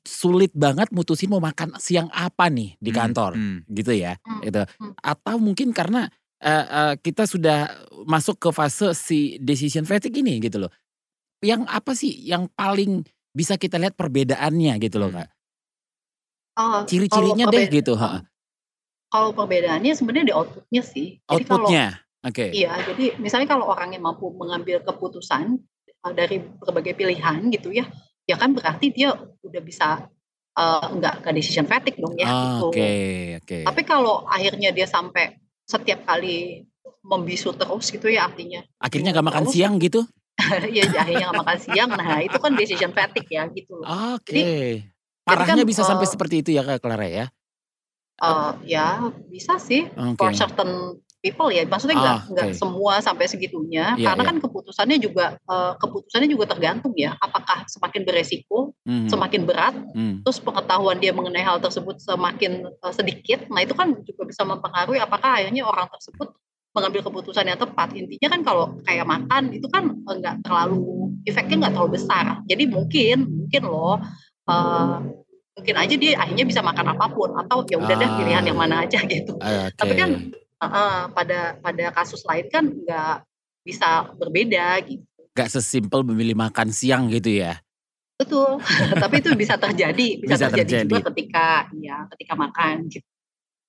sulit 0.03 0.51
banget 0.51 0.91
mutusin 0.91 1.31
mau 1.31 1.39
makan 1.39 1.79
siang 1.79 2.11
apa 2.11 2.51
nih 2.51 2.75
di 2.83 2.91
hmm, 2.91 2.99
kantor, 2.99 3.31
hmm, 3.39 3.57
hmm. 3.63 3.73
gitu 3.79 3.91
ya, 3.95 4.13
hmm. 4.19 4.41
gitu. 4.43 4.61
Hmm. 4.67 4.91
Atau 4.99 5.39
mungkin 5.39 5.71
karena 5.71 6.11
uh, 6.43 6.65
uh, 6.67 6.93
kita 6.99 7.23
sudah 7.23 7.71
masuk 8.03 8.35
ke 8.41 8.49
fase 8.51 8.91
si 8.91 9.39
decision 9.39 9.87
fatigue 9.87 10.19
ini 10.19 10.43
gitu 10.43 10.67
loh. 10.67 10.71
Yang 11.39 11.61
apa 11.71 11.91
sih 11.95 12.11
yang 12.27 12.51
paling 12.51 13.07
bisa 13.31 13.55
kita 13.55 13.79
lihat 13.79 13.95
perbedaannya 13.95 14.75
gitu 14.83 14.99
loh 14.99 15.15
kak? 15.15 15.29
Oh, 16.59 16.83
Ciri-cirinya 16.83 17.47
deh 17.47 17.65
gitu. 17.71 17.95
Ha. 17.95 18.27
Kalau 19.11 19.31
perbedaannya 19.31 19.95
sebenarnya 19.95 20.25
di 20.31 20.35
outputnya 20.35 20.83
sih. 20.83 21.19
Outputnya, 21.27 22.03
oke. 22.23 22.35
Okay. 22.35 22.49
Iya, 22.51 22.75
jadi 22.91 23.15
misalnya 23.19 23.47
kalau 23.47 23.71
orang 23.71 23.95
yang 23.95 24.03
mampu 24.03 24.27
mengambil 24.35 24.83
keputusan 24.83 25.59
uh, 26.03 26.13
dari 26.13 26.43
berbagai 26.43 26.95
pilihan 26.99 27.47
gitu 27.51 27.71
ya, 27.71 27.87
ya 28.31 28.39
kan 28.39 28.55
berarti 28.55 28.95
dia 28.95 29.11
udah 29.43 29.61
bisa 29.61 30.07
uh, 30.55 30.85
nggak 30.95 31.27
ke 31.27 31.29
decision 31.35 31.67
fatigue 31.67 31.99
dong 31.99 32.15
ya. 32.15 32.27
Oh, 32.31 32.31
gitu. 32.31 32.65
Oke, 32.71 32.79
okay, 32.79 33.11
oke. 33.37 33.47
Okay. 33.47 33.63
Tapi 33.67 33.81
kalau 33.83 34.23
akhirnya 34.23 34.71
dia 34.71 34.87
sampai 34.87 35.35
setiap 35.67 36.07
kali 36.07 36.63
membisu 37.01 37.51
terus 37.57 37.91
gitu 37.91 38.07
ya 38.07 38.29
artinya. 38.29 38.61
Akhirnya 38.77 39.11
gak 39.11 39.27
makan 39.27 39.45
siang 39.49 39.75
gitu? 39.81 40.05
Iya 40.73 40.89
akhirnya 40.97 41.29
gak 41.29 41.39
makan 41.43 41.57
siang. 41.59 41.89
Nah 41.93 42.21
itu 42.23 42.37
kan 42.41 42.51
decision 42.57 42.91
fatigue 42.93 43.29
ya 43.29 43.45
gitu 43.51 43.81
Oke. 43.81 44.21
Okay. 44.25 44.69
Parahnya 45.21 45.61
kan, 45.61 45.69
bisa 45.69 45.85
uh, 45.85 45.87
sampai 45.93 46.07
seperti 46.09 46.41
itu 46.41 46.49
ya 46.57 46.65
Kak 46.65 46.81
Clara 46.81 47.05
ya? 47.05 47.25
Uh, 48.21 48.53
ya 48.65 49.09
bisa 49.29 49.57
sih 49.57 49.89
okay. 49.89 50.17
for 50.17 50.29
certain 50.33 51.01
people 51.21 51.53
ya 51.53 51.63
maksudnya 51.69 51.97
nggak 52.01 52.17
ah, 52.17 52.21
nggak 52.33 52.47
okay. 52.49 52.57
semua 52.57 52.93
sampai 52.97 53.29
segitunya 53.29 53.93
yeah, 53.93 54.11
karena 54.11 54.25
yeah. 54.25 54.29
kan 54.33 54.37
keputusannya 54.41 54.97
juga 54.97 55.25
uh, 55.45 55.77
keputusannya 55.77 56.29
juga 56.33 56.49
tergantung 56.49 56.97
ya 56.97 57.13
apakah 57.21 57.63
semakin 57.69 58.01
beresiko 58.01 58.73
mm. 58.89 59.05
semakin 59.05 59.41
berat 59.45 59.77
mm. 59.93 60.25
terus 60.25 60.41
pengetahuan 60.41 60.97
dia 60.97 61.13
mengenai 61.13 61.45
hal 61.45 61.61
tersebut 61.61 62.01
semakin 62.01 62.65
uh, 62.81 62.93
sedikit 62.93 63.45
nah 63.53 63.61
itu 63.61 63.77
kan 63.77 63.93
juga 64.01 64.25
bisa 64.25 64.41
mempengaruhi 64.41 64.97
apakah 64.97 65.37
akhirnya 65.37 65.61
orang 65.61 65.85
tersebut 65.93 66.33
mengambil 66.73 67.01
keputusan 67.05 67.45
yang 67.45 67.59
tepat 67.59 67.93
intinya 67.93 68.27
kan 68.31 68.41
kalau 68.41 68.65
kayak 68.81 69.05
makan 69.05 69.53
itu 69.53 69.67
kan 69.69 69.93
nggak 70.01 70.41
terlalu 70.41 71.13
efeknya 71.29 71.67
nggak 71.67 71.73
terlalu 71.77 71.91
besar 72.01 72.41
jadi 72.49 72.63
mungkin 72.65 73.17
mungkin 73.45 73.61
loh 73.69 74.01
uh, 74.49 74.97
mungkin 75.51 75.75
aja 75.77 75.95
dia 75.99 76.17
akhirnya 76.17 76.47
bisa 76.47 76.63
makan 76.63 76.95
apa 76.95 77.05
pun 77.11 77.35
atau 77.37 77.67
ya 77.67 77.77
udah 77.77 77.93
ah. 77.93 77.99
deh 77.99 78.09
pilihan 78.17 78.43
yang 78.47 78.57
mana 78.57 78.87
aja 78.87 79.03
gitu 79.03 79.35
okay. 79.37 79.69
tapi 79.75 79.93
kan 79.99 80.31
uh, 80.61 81.09
pada 81.09 81.57
pada 81.57 81.85
kasus 81.91 82.21
lain 82.29 82.45
kan 82.53 82.65
nggak 82.69 83.25
bisa 83.65 84.13
berbeda 84.15 84.77
gitu. 84.85 85.03
Gak 85.31 85.49
sesimpel 85.49 86.03
memilih 86.03 86.35
makan 86.35 86.69
siang 86.69 87.07
gitu 87.09 87.41
ya? 87.41 87.57
Betul, 88.19 88.61
tapi 89.03 89.23
itu 89.23 89.33
bisa 89.33 89.57
terjadi, 89.57 90.21
bisa, 90.21 90.37
bisa 90.37 90.45
terjadi, 90.53 90.85
terjadi 90.85 90.93
juga 90.93 91.01
ketika 91.09 91.47
ya 91.81 92.05
ketika 92.13 92.33
makan 92.37 92.85
gitu. 92.91 93.07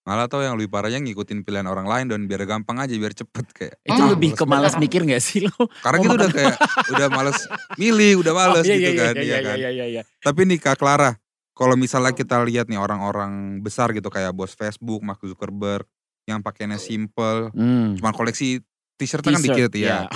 Malah 0.03 0.27
tau 0.27 0.43
yang 0.43 0.59
lebih 0.59 0.67
parahnya 0.67 0.99
ngikutin 0.99 1.47
pilihan 1.47 1.63
orang 1.71 1.87
lain 1.87 2.11
dan 2.11 2.21
biar 2.27 2.43
gampang 2.43 2.75
aja 2.83 2.91
biar 2.91 3.15
cepet 3.15 3.47
kayak. 3.55 3.75
Itu 3.87 4.03
hmm, 4.03 4.11
lebih 4.19 4.31
ke 4.35 4.45
malas 4.51 4.75
mikir 4.75 5.07
gak 5.07 5.23
sih 5.23 5.47
lo? 5.47 5.71
Karena 5.79 5.99
kita 6.03 6.15
udah 6.19 6.31
kayak 6.35 6.57
udah 6.91 7.07
males 7.07 7.39
milih, 7.79 8.13
udah 8.19 8.33
males 8.35 8.67
oh, 8.67 8.75
iya, 8.75 8.77
gitu 8.83 8.91
iya, 8.91 8.99
kan, 8.99 9.15
iya, 9.15 9.23
iya, 9.23 9.39
kan. 9.39 9.57
Iya, 9.63 9.71
iya, 9.71 9.87
iya. 9.87 10.03
Tapi 10.19 10.41
nih 10.43 10.59
Kak 10.59 10.83
Clara, 10.83 11.15
kalau 11.55 11.79
misalnya 11.79 12.11
kita 12.19 12.43
lihat 12.43 12.67
nih 12.67 12.83
orang-orang 12.83 13.63
besar 13.63 13.95
gitu 13.95 14.11
kayak 14.11 14.35
bos 14.35 14.59
Facebook, 14.59 15.07
Mark 15.07 15.23
Zuckerberg, 15.23 15.87
yang 16.26 16.41
pakainya 16.41 16.79
simple, 16.79 17.50
hmm. 17.55 17.99
cuma 17.99 18.14
koleksi 18.14 18.62
t-shirt 19.00 19.23
kan 19.26 19.43
dikit 19.43 19.73
ya. 19.75 20.07
ya. 20.07 20.12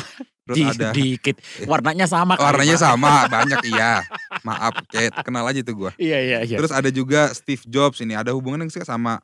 Terus 0.47 0.57
Di, 0.63 0.63
ada 0.63 0.89
dikit. 0.95 1.37
Warnanya 1.71 2.07
sama 2.07 2.39
kan. 2.39 2.55
Warnanya 2.55 2.79
sama, 2.79 3.27
banyak 3.27 3.67
iya. 3.67 4.07
Maaf, 4.47 4.79
kayak 4.95 5.27
kenal 5.27 5.43
aja 5.43 5.59
tuh 5.67 5.75
gua. 5.75 5.93
Iya, 5.99 6.19
iya, 6.23 6.39
iya. 6.47 6.57
Terus 6.63 6.71
ada 6.71 6.87
juga 6.95 7.35
Steve 7.35 7.67
Jobs 7.67 7.99
ini, 7.99 8.15
ada 8.15 8.31
hubungan 8.31 8.63
sih 8.71 8.79
sama 8.87 9.19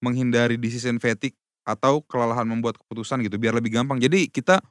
menghindari 0.00 0.56
decision 0.56 0.96
fatigue 0.96 1.36
atau 1.68 2.00
kelelahan 2.00 2.48
membuat 2.48 2.80
keputusan 2.80 3.20
gitu 3.28 3.36
biar 3.36 3.52
lebih 3.52 3.76
gampang. 3.76 4.00
Jadi 4.00 4.32
kita 4.32 4.64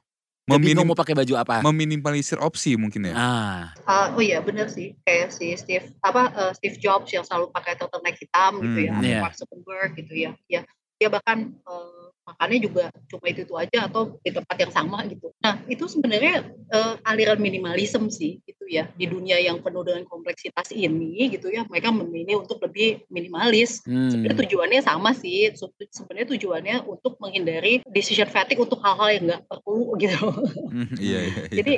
meminim, 0.50 0.82
mau 0.82 0.98
pakai 0.98 1.14
baju 1.14 1.34
apa? 1.38 1.62
Meminimalisir 1.62 2.42
opsi 2.42 2.74
mungkin 2.74 3.10
ya. 3.10 3.14
Ah. 3.14 3.62
Uh, 3.86 4.18
oh 4.18 4.22
iya 4.22 4.42
benar 4.42 4.66
sih 4.70 4.98
kayak 5.06 5.30
si 5.30 5.54
Steve 5.54 5.94
apa 6.02 6.30
uh, 6.34 6.52
Steve 6.58 6.78
Jobs 6.78 7.10
yang 7.14 7.22
selalu 7.22 7.54
pakai 7.54 7.78
turtleneck 7.78 8.18
hitam 8.18 8.58
gitu 8.62 8.78
hmm, 8.82 8.86
ya, 8.86 8.94
yeah. 8.98 9.22
Mark 9.22 9.34
Zuckerberg 9.38 9.94
gitu 9.94 10.14
ya. 10.14 10.34
Ya 10.46 10.66
dia 10.98 11.08
bahkan 11.10 11.52
uh, 11.66 12.04
makannya 12.24 12.58
juga 12.64 12.84
cuma 13.12 13.26
itu 13.28 13.44
itu 13.44 13.54
aja 13.54 13.84
atau 13.84 14.16
di 14.24 14.32
tempat 14.32 14.56
yang 14.56 14.72
sama 14.72 15.04
gitu. 15.06 15.28
Nah 15.44 15.60
itu 15.68 15.84
sebenarnya 15.84 16.48
uh, 16.72 16.96
aliran 17.04 17.36
minimalisme 17.36 18.08
sih 18.08 18.40
gitu 18.48 18.64
ya 18.64 18.88
di 18.96 19.04
dunia 19.04 19.36
yang 19.36 19.60
penuh 19.60 19.84
dengan 19.84 20.08
kompleksitas 20.08 20.72
ini 20.72 21.28
gitu 21.28 21.52
ya 21.52 21.68
mereka 21.68 21.92
memilih 21.92 22.40
untuk 22.40 22.64
lebih 22.64 23.04
minimalis. 23.12 23.84
Hmm. 23.84 24.08
Sebenarnya 24.08 24.38
tujuannya 24.40 24.80
sama 24.80 25.12
sih. 25.12 25.52
Sebenarnya 25.92 26.28
tujuannya 26.32 26.76
untuk 26.88 27.20
menghindari 27.20 27.84
decision 27.92 28.28
fatigue 28.32 28.64
untuk 28.64 28.80
hal-hal 28.80 29.08
yang 29.12 29.24
nggak 29.28 29.42
perlu 29.44 29.92
gitu. 30.00 30.24
Hmm, 30.72 30.88
iya, 30.96 31.20
iya, 31.28 31.42
iya. 31.52 31.56
Jadi 31.60 31.74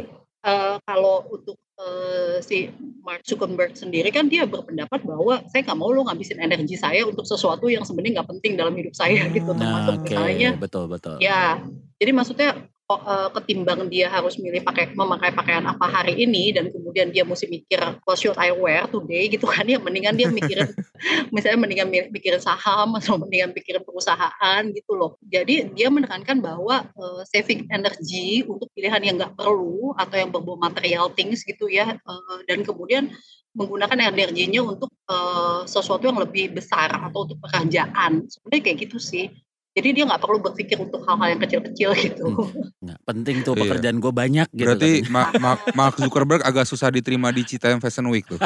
uh, 0.47 0.77
kalau 0.87 1.27
untuk 1.29 1.59
uh, 1.83 2.39
si 2.41 2.71
Mark 3.03 3.27
Zuckerberg 3.27 3.75
sendiri 3.75 4.09
kan 4.15 4.31
dia 4.31 4.47
berpendapat 4.47 5.03
bahwa 5.03 5.43
saya 5.51 5.67
nggak 5.67 5.79
mau 5.79 5.91
lo 5.91 6.07
ngabisin 6.07 6.39
energi 6.39 6.79
saya 6.79 7.05
untuk 7.05 7.27
sesuatu 7.27 7.67
yang 7.67 7.83
sebenarnya 7.83 8.23
nggak 8.23 8.31
penting 8.39 8.53
dalam 8.55 8.75
hidup 8.79 8.95
saya 8.95 9.27
gitu 9.35 9.51
termasuk 9.53 10.01
nah, 10.01 10.03
okay. 10.03 10.15
misalnya 10.15 10.51
betul 10.57 10.85
betul 10.87 11.17
ya 11.19 11.61
jadi 11.99 12.11
maksudnya 12.15 12.51
uh, 12.91 13.29
ketimbang 13.35 13.91
dia 13.91 14.07
harus 14.07 14.39
milih 14.39 14.63
pakai 14.63 14.95
memakai 14.95 15.35
pakaian 15.35 15.67
apa 15.67 15.87
hari 15.91 16.15
ini 16.23 16.55
dan 16.55 16.71
kemudian 16.71 17.11
dia 17.11 17.27
mesti 17.27 17.51
mikir 17.51 17.83
what 18.07 18.15
should 18.15 18.39
I 18.39 18.55
wear 18.55 18.87
today 18.87 19.27
gitu 19.27 19.47
kan 19.51 19.67
ya. 19.67 19.83
Mendingan 19.83 20.15
dia 20.15 20.31
mikirin 20.31 20.71
misalnya 21.35 21.59
mendingan 21.67 21.89
mikirin 22.15 22.39
saham 22.39 22.95
atau 22.95 23.19
mendingan 23.19 23.51
mikirin 23.51 23.83
perusahaan 23.83 24.63
gitu 24.71 24.93
loh. 24.95 25.19
Jadi 25.27 25.75
dia 25.75 25.91
menekankan 25.91 26.39
bahwa 26.39 26.87
uh, 26.95 27.23
saving 27.27 27.67
energy 27.75 28.47
untuk 28.47 28.71
pilihan 28.73 29.03
yang 29.03 29.19
nggak 29.19 29.35
perlu 29.35 29.93
atau 29.99 30.17
yang 30.17 30.31
berbau 30.31 30.55
material 30.55 31.11
things 31.11 31.43
gitu 31.43 31.67
ya 31.67 31.99
uh, 31.99 32.39
dan 32.47 32.63
kemudian 32.63 33.11
menggunakan 33.57 34.13
energinya 34.13 34.61
untuk 34.61 34.93
uh, 35.09 35.65
sesuatu 35.65 36.05
yang 36.05 36.21
lebih 36.21 36.53
besar 36.53 36.93
atau 36.93 37.25
untuk 37.25 37.41
pekerjaan. 37.41 38.29
Sebenarnya 38.29 38.63
kayak 38.63 38.79
gitu 38.85 39.01
sih 39.01 39.33
jadi 39.77 39.89
dia 39.93 40.05
nggak 40.09 40.25
perlu 40.25 40.41
berpikir 40.41 40.81
untuk 40.81 41.05
hal-hal 41.05 41.37
yang 41.37 41.41
kecil-kecil 41.45 41.91
gitu. 42.01 42.27
Hmm. 42.33 42.97
penting 43.05 43.45
tuh 43.45 43.53
iya. 43.53 43.63
pekerjaan 43.69 44.01
gue 44.01 44.09
banyak 44.09 44.49
gitu. 44.57 44.65
Berarti 44.65 45.05
Ma 45.13 45.29
Ma 45.37 45.61
Mark 45.77 46.01
Zuckerberg 46.01 46.41
agak 46.41 46.65
susah 46.65 46.89
diterima 46.89 47.29
di 47.29 47.45
Citayam 47.45 47.77
Fashion 47.77 48.09
Week 48.09 48.25
tuh. 48.25 48.41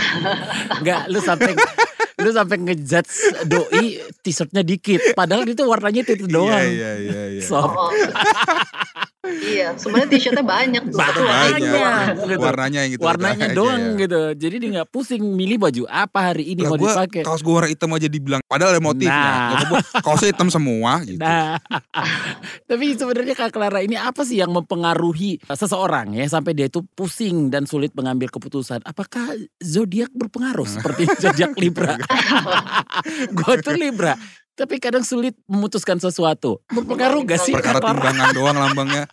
Enggak, 0.80 1.12
lu 1.12 1.20
sampai 1.20 1.52
lu 2.16 2.30
sampai 2.32 2.56
ngejudge 2.56 3.44
doi 3.44 4.00
t-shirtnya 4.24 4.64
dikit 4.64 5.12
padahal 5.12 5.44
itu 5.44 5.60
warnanya 5.68 6.00
itu, 6.08 6.16
itu 6.16 6.24
doang. 6.24 6.48
Iya 6.48 6.64
iya 6.64 6.92
iya. 7.04 7.22
iya. 7.36 7.42
So. 7.44 7.60
Oh, 7.60 7.92
Iya, 9.26 9.68
sebenarnya 9.74 10.08
t-shirtnya 10.08 10.42
banyak 10.42 10.82
warnanya 10.88 11.26
banyak. 11.26 11.60
doang. 11.66 12.06
gitu. 12.26 12.40
Warnanya 12.40 12.78
yang 12.80 12.92
gitu. 12.92 13.02
Warnanya 13.04 13.46
aja 13.46 13.54
doang 13.54 13.82
ya. 13.82 14.00
gitu. 14.00 14.20
Jadi 14.36 14.54
dia 14.56 14.68
nggak 14.76 14.88
pusing 14.88 15.22
milih 15.22 15.56
baju 15.58 15.82
apa 15.86 16.18
hari 16.30 16.44
ini 16.50 16.60
Lah 16.62 16.70
mau 16.70 16.78
gua 16.78 16.92
dipakai. 16.96 17.22
kaos 17.22 17.40
gue 17.40 17.52
warna 17.52 17.68
hitam 17.68 17.90
aja 17.92 18.06
dibilang 18.06 18.40
padahal 18.42 18.70
ada 18.72 18.82
motifnya. 18.82 19.12
Nah. 19.30 19.50
Ya, 19.52 19.64
gua 19.66 19.80
kaosnya 20.00 20.28
hitam 20.30 20.48
semua 20.48 20.92
gitu. 21.02 21.18
Nah, 21.18 21.58
tapi 22.70 22.86
sebenarnya 22.92 23.34
Kak 23.34 23.50
Clara 23.50 23.80
ini 23.80 23.94
apa 23.94 24.22
sih 24.22 24.36
yang 24.36 24.50
mempengaruhi 24.50 25.42
seseorang 25.46 26.14
ya 26.14 26.26
sampai 26.26 26.52
dia 26.52 26.66
itu 26.66 26.82
pusing 26.92 27.48
dan 27.48 27.64
sulit 27.64 27.92
mengambil 27.92 28.28
keputusan? 28.28 28.82
Apakah 28.82 29.32
zodiak 29.58 30.10
berpengaruh 30.12 30.66
seperti 30.66 31.06
zodiak 31.22 31.54
Libra? 31.56 31.96
Gue 33.36 33.54
tuh 33.60 33.74
Libra, 33.74 34.14
tapi 34.56 34.80
kadang 34.80 35.04
sulit 35.04 35.36
memutuskan 35.44 36.00
sesuatu. 36.00 36.64
Berpengaruh 36.72 37.22
gak 37.28 37.40
sih 37.44 37.52
Perkara 37.52 37.78
timbangan 37.78 38.32
doang 38.32 38.56
lambangnya. 38.56 39.04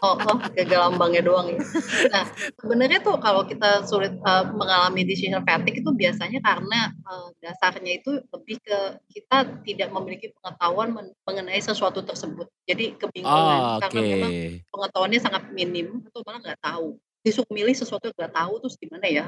Oh, 0.00 0.16
oh 0.16 0.36
gagal 0.56 0.80
lambangnya 0.80 1.20
doang 1.20 1.52
ya. 1.52 1.60
Nah, 2.08 2.24
sebenarnya 2.56 3.04
tuh 3.04 3.20
kalau 3.20 3.44
kita 3.44 3.84
sulit 3.84 4.16
eh, 4.16 4.44
mengalami 4.48 5.04
decision 5.04 5.44
fatigue 5.44 5.84
itu 5.84 5.90
biasanya 5.92 6.40
karena 6.40 6.88
eh, 6.88 7.28
dasarnya 7.40 8.00
itu 8.00 8.16
lebih 8.32 8.56
ke 8.64 8.78
kita 9.12 9.60
tidak 9.60 9.88
memiliki 9.92 10.32
pengetahuan 10.32 10.96
men- 10.96 11.12
mengenai 11.28 11.60
sesuatu 11.60 12.00
tersebut. 12.00 12.48
Jadi 12.64 12.96
Oh, 12.96 12.96
kebingungan 12.96 13.60
Oke. 13.60 13.80
karena 13.84 14.00
memang 14.00 14.32
pengetahuannya 14.72 15.20
sangat 15.20 15.42
minim 15.52 16.00
atau 16.08 16.20
malah 16.24 16.40
nggak 16.48 16.60
tahu. 16.64 16.96
Disuruh 17.20 17.52
milih 17.52 17.76
sesuatu 17.76 18.08
yang 18.08 18.16
nggak 18.16 18.32
tahu 18.32 18.52
terus 18.64 18.76
gimana 18.80 19.04
ya? 19.04 19.24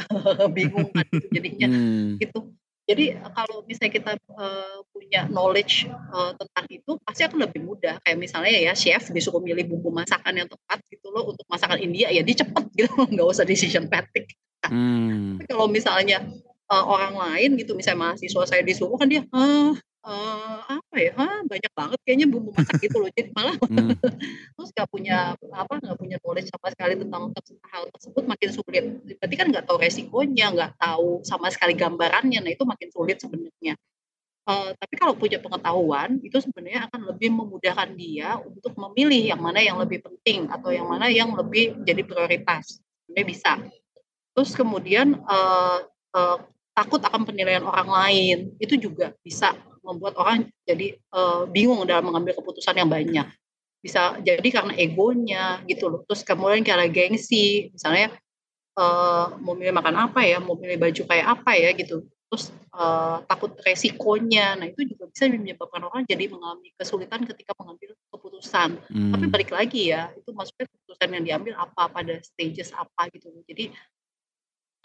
Bingung 0.56 0.88
kan 0.96 1.04
jadinya 1.28 1.68
Hmm. 1.68 2.16
gitu. 2.16 2.56
Jadi 2.86 3.18
eh, 3.18 3.30
kalau 3.34 3.66
misalnya 3.66 3.92
kita 3.92 4.12
eh, 4.14 4.78
punya 4.94 5.26
knowledge 5.26 5.90
eh, 5.90 6.32
tentang 6.38 6.66
itu 6.70 6.90
pasti 7.02 7.22
akan 7.26 7.38
lebih 7.50 7.60
mudah. 7.66 7.98
Kayak 8.06 8.18
misalnya 8.22 8.54
ya 8.54 8.72
chef 8.78 9.10
disuruh 9.10 9.42
milih 9.42 9.66
bumbu 9.66 9.90
masakan 9.90 10.38
yang 10.38 10.48
tepat 10.48 10.78
gitu 10.88 11.10
loh 11.10 11.26
untuk 11.26 11.44
masakan 11.50 11.82
India 11.82 12.08
ya 12.14 12.22
dia 12.22 12.46
cepet 12.46 12.64
gitu 12.78 12.94
nggak 13.10 13.26
usah 13.26 13.44
decision 13.44 13.90
fatigue. 13.90 14.30
Hmm. 14.62 15.38
Tapi 15.38 15.44
kalau 15.50 15.66
misalnya 15.66 16.22
eh, 16.70 16.84
orang 16.86 17.18
lain 17.18 17.58
gitu 17.58 17.74
misalnya 17.74 18.14
mahasiswa 18.14 18.46
saya 18.46 18.62
disuruh 18.62 18.94
kan 18.94 19.10
dia 19.10 19.26
ah 19.34 19.74
eh, 20.06 20.58
apa 20.78 20.96
ya 20.96 21.12
ah, 21.18 21.40
banyak 21.42 21.72
banget 21.74 21.98
kayaknya 22.06 22.26
bumbu 22.30 22.50
masak 22.54 22.78
gitu 22.78 23.02
loh. 23.02 23.10
Jadi 23.12 23.30
malah 23.34 23.56
Hmm. 23.66 23.92
terus 24.56 24.70
nggak 24.72 24.88
punya 24.88 25.34
apa 25.52 25.74
nggak 25.82 25.98
punya 25.98 26.16
knowledge 26.22 26.48
sama 26.48 26.70
sekali 26.72 26.94
tentang 26.96 27.34
hal 27.74 27.82
tersebut 27.92 28.24
makin 28.24 28.50
sulit. 28.54 28.84
Berarti 29.18 29.34
kan 29.36 29.46
nggak 29.50 29.64
tahu 29.66 29.76
resikonya 29.82 30.46
nggak 30.54 30.72
tahu 30.78 31.20
sama 31.26 31.50
sekali 31.50 31.74
gambarannya. 31.74 32.40
Nah 32.40 32.50
itu 32.54 32.62
makin 32.62 32.88
sulit 32.94 33.18
sebenarnya. 33.18 33.74
Eh, 34.46 34.70
tapi 34.78 34.94
kalau 34.94 35.18
punya 35.18 35.42
pengetahuan 35.42 36.22
itu 36.22 36.38
sebenarnya 36.38 36.86
akan 36.86 37.10
lebih 37.10 37.34
memudahkan 37.34 37.90
dia 37.98 38.38
untuk 38.38 38.78
memilih 38.78 39.34
yang 39.34 39.42
mana 39.42 39.58
yang 39.58 39.74
lebih 39.74 40.06
penting 40.06 40.46
atau 40.46 40.70
yang 40.70 40.86
mana 40.86 41.10
yang 41.10 41.34
lebih 41.34 41.82
jadi 41.82 42.06
prioritas. 42.06 42.78
Sebenarnya 43.04 43.26
bisa. 43.26 43.52
Terus 44.38 44.50
kemudian 44.54 45.18
eh, 45.18 45.78
takut 46.76 47.00
akan 47.00 47.24
penilaian 47.24 47.64
orang 47.64 47.88
lain. 47.88 48.38
Itu 48.60 48.76
juga 48.76 49.16
bisa 49.24 49.56
membuat 49.80 50.20
orang 50.20 50.44
jadi 50.68 51.00
eh, 51.00 51.42
bingung 51.48 51.80
dalam 51.88 52.12
mengambil 52.12 52.36
keputusan 52.36 52.76
yang 52.76 52.92
banyak. 52.92 53.24
Bisa 53.80 54.20
jadi 54.20 54.44
karena 54.52 54.76
egonya 54.76 55.64
gitu 55.64 55.88
loh. 55.88 56.00
Terus 56.04 56.20
kemudian 56.20 56.60
karena 56.60 56.84
gengsi 56.92 57.72
misalnya 57.72 58.12
eh, 58.76 59.26
mau 59.40 59.56
milih 59.56 59.72
makan 59.72 60.12
apa 60.12 60.20
ya 60.20 60.36
mau 60.36 60.60
milih 60.60 60.76
baju 60.76 61.02
kayak 61.08 61.26
apa 61.40 61.50
ya 61.56 61.72
gitu. 61.72 62.04
Terus 62.28 62.52
eh, 62.52 63.16
takut 63.24 63.56
resikonya. 63.64 64.60
Nah 64.60 64.68
itu 64.68 64.84
juga 64.84 65.08
bisa 65.08 65.32
menyebabkan 65.32 65.80
orang 65.80 66.04
jadi 66.04 66.28
mengalami 66.28 66.76
kesulitan 66.76 67.24
ketika 67.24 67.56
mengambil 67.56 67.96
keputusan. 68.12 68.76
Tapi 68.84 69.24
Hmm. 69.24 69.32
balik 69.32 69.48
lagi 69.48 69.96
ya 69.96 70.12
itu 70.12 70.28
maksudnya 70.36 70.68
keputusan 70.68 71.08
yang 71.08 71.24
diambil 71.24 71.54
apa 71.56 71.88
pada 71.88 72.20
stages 72.20 72.76
apa 72.76 73.08
gitu 73.16 73.32
loh. 73.32 73.40
Jadi 73.48 73.72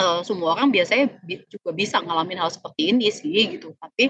eh, 0.01 0.22
semua 0.24 0.58
orang 0.58 0.70
biasanya 0.70 1.13
bi- 1.22 1.46
juga 1.46 1.70
bisa 1.72 2.01
ngalamin 2.01 2.41
hal 2.41 2.50
seperti 2.50 2.89
ini 2.89 3.08
sih 3.08 3.29
gitu 3.51 3.77
tapi 3.77 4.10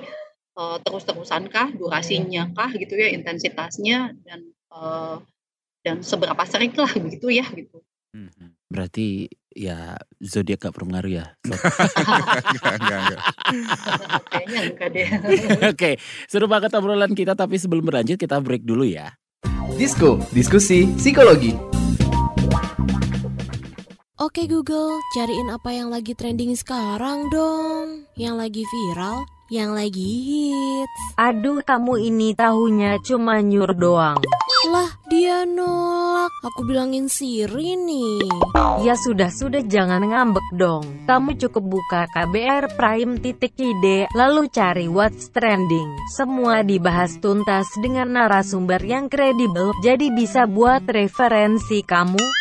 eh, 0.52 0.78
terus-terusan 0.80 1.48
kah 1.48 1.68
durasinya 1.70 2.48
kah 2.50 2.72
gitu 2.72 2.96
ya 2.96 3.12
intensitasnya 3.12 4.16
dan 4.24 4.40
eh, 4.48 5.16
dan 5.82 6.00
seberapa 6.00 6.40
sering 6.46 6.72
lah 6.74 6.92
begitu 7.04 7.28
ya 7.30 7.44
gitu 7.52 7.84
Hmm. 8.12 8.28
Berarti 8.68 9.24
ya 9.56 9.96
zodiak 10.20 10.60
gak 10.60 10.76
berpengaruh 10.76 11.12
ya. 11.16 11.26
So- 11.48 11.56
enggak, 11.56 12.76
enggak, 12.76 13.00
enggak. 13.00 13.22
kayaknya 14.36 14.60
enggak 14.68 14.90
deh 14.92 15.08
Oke, 15.72 15.92
seru 16.28 16.52
banget 16.52 16.76
obrolan 16.76 17.16
kita 17.16 17.40
tapi 17.40 17.56
sebelum 17.56 17.88
berlanjut 17.88 18.20
kita 18.20 18.44
break 18.44 18.68
dulu 18.68 18.84
ya. 18.84 19.16
Disko, 19.72 20.20
diskusi 20.36 20.92
psikologi. 21.00 21.56
Oke 24.22 24.46
Google, 24.46 25.02
cariin 25.18 25.50
apa 25.50 25.74
yang 25.74 25.90
lagi 25.90 26.14
trending 26.14 26.54
sekarang 26.54 27.34
dong. 27.34 28.06
Yang 28.14 28.36
lagi 28.38 28.64
viral, 28.70 29.26
yang 29.50 29.74
lagi 29.74 30.06
hits. 30.30 31.18
Aduh 31.18 31.66
kamu 31.66 32.06
ini 32.06 32.38
tahunya 32.38 33.02
cuma 33.02 33.42
nyur 33.42 33.74
doang. 33.74 34.22
Lah, 34.70 34.94
dia 35.10 35.42
nolak. 35.50 36.30
Aku 36.54 36.70
bilangin 36.70 37.10
Siri 37.10 37.74
nih. 37.74 38.22
Ya 38.86 38.94
sudah-sudah 38.94 39.66
jangan 39.66 40.06
ngambek 40.06 40.46
dong. 40.54 40.86
Kamu 41.10 41.42
cukup 41.42 41.82
buka 41.82 42.06
KBR 42.14 42.78
Prime 42.78 43.18
titik 43.26 43.58
ide, 43.58 44.06
lalu 44.14 44.46
cari 44.54 44.86
what's 44.86 45.34
trending. 45.34 45.90
Semua 46.14 46.62
dibahas 46.62 47.18
tuntas 47.18 47.66
dengan 47.82 48.14
narasumber 48.14 48.86
yang 48.86 49.10
kredibel, 49.10 49.74
jadi 49.82 50.14
bisa 50.14 50.46
buat 50.46 50.86
referensi 50.86 51.82
kamu. 51.82 52.41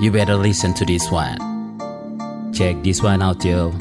you 0.00 0.10
better 0.10 0.36
listen 0.36 0.72
to 0.74 0.84
this 0.84 1.10
one. 1.10 1.38
Check 2.52 2.82
this 2.82 3.02
one 3.02 3.22
out 3.22 3.44
yo. 3.44 3.72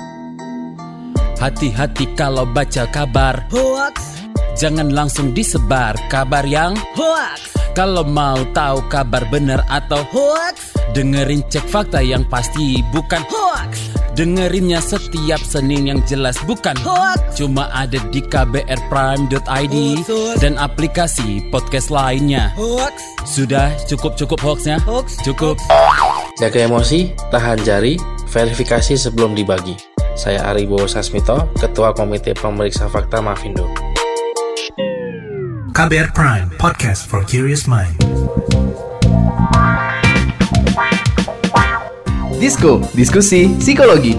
Hati-hati 1.40 2.20
kalau 2.20 2.44
baca 2.46 2.84
kabar. 2.92 3.48
Hoax, 3.48 4.28
Jangan 4.60 4.92
langsung 4.92 5.32
disebar 5.32 5.96
kabar 6.12 6.44
yang 6.44 6.76
hoax, 7.00 7.56
Kalau 7.72 8.04
mau 8.04 8.44
tahu 8.52 8.84
kabar 8.92 9.24
benar 9.32 9.64
atau 9.72 10.04
hoax, 10.12 10.76
Dengerin 10.92 11.40
cek 11.48 11.64
fakta 11.64 12.04
yang 12.04 12.28
pasti 12.28 12.84
bukan 12.92 13.24
hoax, 13.32 13.88
Dengerinnya 14.20 14.84
setiap 14.84 15.40
Senin 15.40 15.88
yang 15.88 16.04
jelas 16.04 16.36
bukan. 16.44 16.76
Hoax. 16.84 17.40
Cuma 17.40 17.72
ada 17.72 18.04
di 18.12 18.20
kbrprime.id. 18.20 19.76
Dan 20.44 20.60
aplikasi 20.60 21.40
podcast 21.48 21.88
lainnya. 21.88 22.52
Hoax, 22.60 23.00
Sudah 23.24 23.72
cukup-cukup 23.88 24.44
hoaxnya? 24.44 24.84
hoax, 24.84 25.16
Cukup 25.24 25.56
Jaga 26.40 26.72
emosi, 26.72 27.12
tahan 27.36 27.60
jari, 27.68 28.00
verifikasi 28.32 28.96
sebelum 28.96 29.36
dibagi. 29.36 29.76
Saya 30.16 30.48
Aribo 30.48 30.88
Sasmito, 30.88 31.52
Ketua 31.60 31.92
Komite 31.92 32.32
Pemeriksa 32.32 32.88
Fakta 32.88 33.20
Mafindo. 33.20 33.68
KBR 35.76 36.16
Prime, 36.16 36.48
podcast 36.56 37.12
for 37.12 37.28
curious 37.28 37.68
mind. 37.68 37.92
Disko, 42.40 42.80
diskusi 42.96 43.52
psikologi. 43.60 44.16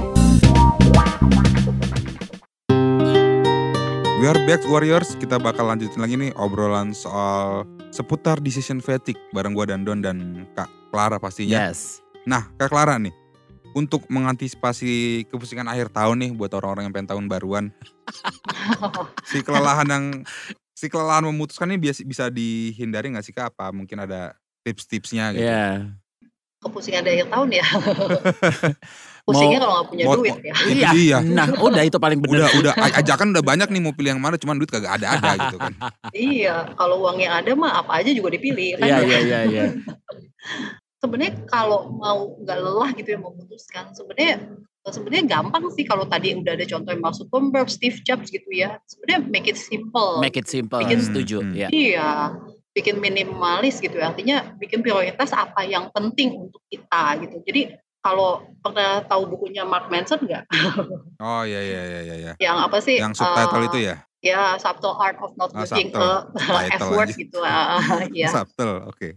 We 4.20 4.28
are 4.28 4.36
back 4.44 4.60
Warriors, 4.68 5.16
kita 5.16 5.40
bakal 5.40 5.72
lanjutin 5.72 6.04
lagi 6.04 6.20
nih 6.20 6.36
obrolan 6.36 6.92
soal 6.92 7.64
seputar 7.88 8.44
decision 8.44 8.84
fatigue 8.84 9.16
bareng 9.32 9.56
gua 9.56 9.72
dan 9.72 9.88
Don 9.88 10.04
dan 10.04 10.44
Kak 10.52 10.68
Clara 10.92 11.16
pastinya. 11.16 11.64
Yes 11.64 11.99
Nah, 12.28 12.48
Kak 12.60 12.68
Clara 12.68 13.00
nih, 13.00 13.14
untuk 13.72 14.04
mengantisipasi 14.10 15.24
kepusingan 15.30 15.68
akhir 15.70 15.94
tahun 15.94 16.16
nih 16.26 16.30
buat 16.36 16.52
orang-orang 16.56 16.88
yang 16.90 16.94
pengen 16.94 17.10
tahun 17.16 17.26
baruan, 17.30 17.64
si 19.30 19.40
kelelahan 19.40 19.88
yang 19.88 20.04
si 20.74 20.86
kelelahan 20.90 21.24
memutuskan 21.28 21.70
ini 21.72 21.78
biasa 21.80 22.00
bisa 22.04 22.24
dihindari 22.28 23.12
nggak 23.12 23.24
sih 23.24 23.34
Kak? 23.34 23.54
Apa 23.56 23.72
mungkin 23.72 24.02
ada 24.04 24.36
tips-tipsnya 24.66 25.32
gitu? 25.32 25.46
Ya 25.46 25.96
kepusingan 26.60 27.02
di 27.08 27.10
akhir 27.16 27.28
tahun 27.32 27.48
ya. 27.56 27.64
Pusingnya 29.26 29.58
kalau 29.62 29.74
nggak 29.80 29.88
punya 29.88 30.04
mau- 30.04 30.16
duit 30.16 30.32
mau- 30.36 30.44
ya. 30.44 30.54
Iya. 30.68 30.88
dia. 30.92 31.18
Nah, 31.24 31.46
udah 31.56 31.82
itu 31.88 31.96
paling 31.96 32.20
bener. 32.20 32.44
Udah 32.44 32.48
udah 32.60 32.72
ajakan 33.00 33.32
udah 33.32 33.44
banyak 33.44 33.68
nih 33.72 33.80
mau 33.80 33.92
pilih 33.96 34.16
yang 34.16 34.22
mana 34.22 34.36
cuman 34.36 34.60
duit 34.60 34.68
kagak 34.68 35.00
ada-ada 35.00 35.48
gitu 35.48 35.56
kan. 35.56 35.72
Iya, 36.12 36.68
kalau 36.76 37.00
uang 37.06 37.16
yang 37.22 37.32
ada 37.32 37.50
mah 37.56 37.80
apa 37.80 38.04
aja 38.04 38.10
juga 38.12 38.34
dipilih 38.36 38.76
kan. 38.76 38.86
Iya, 38.86 38.96
ya. 39.00 39.04
iya, 39.06 39.18
iya, 39.20 39.40
iya. 39.48 39.64
Sebenarnya 41.00 41.32
kalau 41.48 41.88
mau 41.90 42.36
nggak 42.36 42.58
lelah 42.60 42.90
gitu 42.92 43.16
ya 43.16 43.18
memutuskan, 43.18 43.96
sebenarnya 43.96 44.52
sebenarnya 44.84 45.24
gampang 45.28 45.64
sih 45.72 45.84
kalau 45.84 46.04
tadi 46.04 46.36
udah 46.36 46.52
ada 46.52 46.66
contoh 46.68 46.92
Mark 47.00 47.16
Zuckerberg, 47.16 47.68
Steve 47.72 48.04
Jobs 48.04 48.28
gitu 48.28 48.48
ya. 48.52 48.76
Sebenarnya 48.84 49.20
make 49.26 49.48
it 49.48 49.56
simple. 49.56 50.20
Make 50.20 50.36
it 50.36 50.44
simple. 50.44 50.76
Bikin- 50.76 51.00
Setuju. 51.00 51.40
Hmm. 51.40 51.56
Ya. 51.56 51.68
Iya, 51.72 52.36
bikin 52.76 53.00
minimalis 53.00 53.80
gitu 53.80 53.96
ya. 53.96 54.12
Artinya 54.12 54.52
bikin 54.60 54.84
prioritas 54.84 55.32
apa 55.32 55.64
yang 55.64 55.88
penting 55.88 56.36
untuk 56.36 56.60
kita 56.68 57.16
gitu. 57.24 57.40
Jadi 57.48 57.72
kalau 58.00 58.44
pernah 58.60 59.00
tahu 59.04 59.28
bukunya 59.28 59.64
Mark 59.64 59.88
Manson 59.88 60.20
nggak? 60.20 60.44
Oh 61.20 61.44
iya 61.44 61.60
iya 61.60 61.82
iya 61.84 62.00
iya. 62.00 62.14
iya. 62.16 62.32
yang 62.40 62.56
apa 62.60 62.80
sih? 62.80 62.96
Yang 62.96 63.20
subtitle 63.20 63.60
eh, 63.60 63.68
itu 63.68 63.78
ya? 63.84 63.96
Ya, 64.20 64.40
subtle 64.56 64.96
art 64.96 65.16
of 65.20 65.32
not 65.36 65.48
Oh, 65.52 65.64
using 65.64 65.92
subtle. 65.92 66.28
a 66.60 66.76
F 66.76 66.92
word 66.92 67.08
aja. 67.08 67.16
gitu. 67.16 67.38
ah, 67.40 68.04
ya. 68.12 68.28
Subtle, 68.36 68.84
oke. 68.88 69.16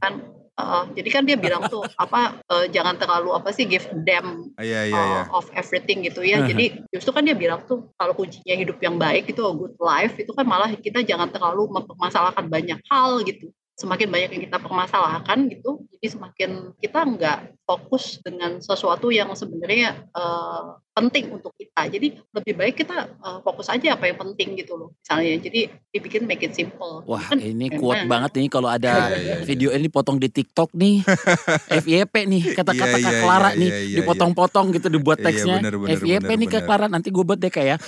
Eh, 0.53 0.83
jadi 1.01 1.09
kan 1.09 1.23
dia 1.25 1.33
bilang 1.33 1.65
tuh 1.65 1.81
apa 2.03 2.37
eh, 2.45 2.69
jangan 2.69 2.93
terlalu 2.93 3.33
apa 3.33 3.49
sih 3.49 3.65
give 3.65 3.89
them 4.05 4.53
Iya 4.61 4.85
iya 4.85 4.93
uh, 4.93 5.05
iya. 5.09 5.21
of 5.33 5.49
everything 5.57 6.05
gitu 6.05 6.21
ya. 6.21 6.45
Jadi 6.49 6.77
justru 6.93 7.09
kan 7.09 7.25
dia 7.25 7.33
bilang 7.33 7.65
tuh 7.65 7.89
kalau 7.97 8.13
kuncinya 8.13 8.53
hidup 8.53 8.77
yang 8.77 9.01
baik 9.01 9.25
itu 9.33 9.41
a 9.41 9.49
good 9.49 9.73
life 9.81 10.13
itu 10.13 10.29
kan 10.29 10.45
malah 10.45 10.69
kita 10.77 11.01
jangan 11.01 11.33
terlalu 11.33 11.73
mempermasalahkan 11.73 12.45
banyak 12.45 12.77
hal 12.85 13.25
gitu. 13.25 13.49
Semakin 13.73 14.05
banyak 14.05 14.29
yang 14.29 14.43
kita 14.43 14.57
permasalahkan 14.57 15.49
gitu, 15.49 15.81
jadi 15.89 16.07
semakin 16.07 16.49
kita 16.77 16.99
nggak 17.03 17.37
fokus 17.63 18.21
dengan 18.21 18.61
sesuatu 18.61 19.09
yang 19.09 19.33
sebenarnya 19.33 20.05
eh, 20.07 20.61
penting 20.93 21.33
untuk 21.33 21.49
kita. 21.53 21.89
Jadi 21.89 22.13
lebih 22.29 22.53
baik 22.53 22.77
kita 22.77 22.97
eh, 23.09 23.39
fokus 23.41 23.67
aja 23.67 23.97
apa 23.97 24.05
yang 24.05 24.15
penting 24.15 24.53
gitu 24.55 24.77
loh. 24.77 24.93
Misalnya, 24.95 25.41
jadi 25.41 25.61
dibikin 25.89 26.23
make 26.23 26.41
it 26.41 26.53
simple. 26.53 27.01
Wah, 27.03 27.25
Kan 27.25 27.41
ini 27.41 27.67
enak. 27.67 27.81
kuat 27.81 28.05
banget 28.05 28.31
nih 28.37 28.47
kalau 28.47 28.69
ada 28.69 29.09
Iya, 29.09 29.17
iya, 29.17 29.33
iya. 29.33 29.35
video 29.41 29.69
ini 29.69 29.89
potong 29.89 30.21
di 30.21 30.29
TikTok 30.29 30.69
nih. 30.71 31.01
FYP 31.81 32.13
nih, 32.25 32.43
kata-kata 32.53 32.97
Kak 32.99 33.09
iya, 33.09 33.21
Clara 33.21 33.49
nih, 33.53 33.69
dipotong-potong 33.97 34.69
gitu 34.71 34.87
dibuat 34.87 35.17
teksnya. 35.17 35.57
bener, 35.59 35.81
bener, 35.81 35.97
FYP 35.97 36.21
bener, 36.23 36.37
nih 36.37 36.47
Kak. 36.47 36.61
Clara, 36.63 36.85
nanti 36.85 37.09
gue 37.09 37.23
buat 37.23 37.41
deh 37.41 37.49
ya. 37.65 37.81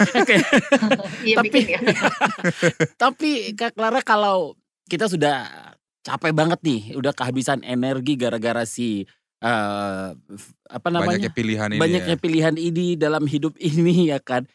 Iya 1.21 1.35
Tapi- 1.37 1.45
bikin 1.45 1.65
ya. 1.69 1.79
Tapi 2.97 3.29
Kak 3.53 3.77
Clara 3.77 4.01
kalau 4.01 4.57
kita 4.85 5.05
sudah 5.05 5.49
capek 6.05 6.31
banget 6.31 6.61
nih, 6.61 6.93
udah 6.93 7.11
kehabisan 7.11 7.59
energi 7.61 8.13
gara-gara 8.13 8.61
si 8.63 9.03
eh, 9.41 10.07
f- 10.13 10.53
apa 10.65 10.87
namanya? 10.87 11.17
Banyaknya 11.17 11.31
pilihan 11.31 11.69
ini 11.71 11.81
banyaknya 11.81 12.15
ya. 12.15 12.21
pilihan 12.21 12.55
ini 12.55 12.93
dalam 12.95 13.25
hidup 13.25 13.57
ini 13.61 14.07
ya 14.07 14.19
kan. 14.19 14.45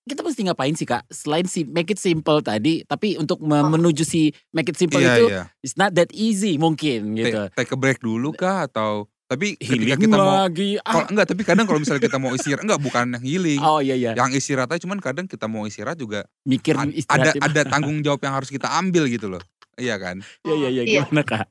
Kita 0.00 0.22
mesti 0.22 0.42
ngapain 0.42 0.72
sih 0.72 0.88
kak? 0.88 1.06
Selain 1.08 1.44
si 1.44 1.62
make 1.62 1.86
it 1.88 1.98
simple 1.98 2.40
tadi, 2.40 2.82
tapi 2.82 3.14
untuk 3.14 3.36
Oh. 3.38 3.46
menuju 3.68 4.02
si 4.02 4.22
make 4.48 4.66
it 4.66 4.76
simple 4.76 4.96
Iya 4.96 5.12
itu, 5.12 5.24
iya. 5.28 5.42
it's 5.60 5.74
not 5.74 5.92
that 5.92 6.08
easy 6.10 6.56
mungkin 6.56 7.14
gitu. 7.14 7.50
Take, 7.52 7.68
take 7.68 7.70
a 7.70 7.78
break 7.78 7.98
dulu 8.00 8.32
kah 8.32 8.64
atau 8.64 9.06
tapi 9.26 9.54
ketika 9.54 9.76
Healing 9.94 10.00
kita 10.00 10.16
mau 10.16 10.42
lagi. 10.42 10.70
kalau 10.80 11.04
Ah. 11.04 11.06
enggak 11.06 11.26
tapi 11.28 11.42
kadang 11.44 11.62
kalau 11.64 11.78
misalnya 11.78 12.02
kita 12.02 12.18
mau 12.18 12.32
istirahat 12.32 12.64
enggak 12.64 12.80
bukan 12.80 13.04
yang 13.12 13.22
healing. 13.22 13.60
Oh 13.60 13.78
iya 13.78 13.94
iya. 13.94 14.12
Yang 14.16 14.40
istirahat 14.40 14.72
aja 14.72 14.82
cuman 14.82 14.98
kadang 14.98 15.26
kita 15.26 15.46
mau 15.46 15.62
istirahat 15.62 15.94
juga 15.94 16.26
Mikir 16.42 16.74
a- 16.74 16.82
ada 16.82 16.90
istirahat. 16.90 17.38
ada 17.44 17.60
tanggung 17.64 18.00
jawab 18.00 18.18
yang 18.20 18.34
harus 18.34 18.50
kita 18.50 18.66
ambil 18.72 19.06
gitu 19.06 19.28
loh. 19.28 19.42
Iya 19.78 19.94
kan? 20.00 20.16
Iya 20.46 20.54
iya 20.54 20.68
iya. 20.70 20.82
Iya. 20.82 21.02
Gimana 21.06 21.22
kak? 21.22 21.46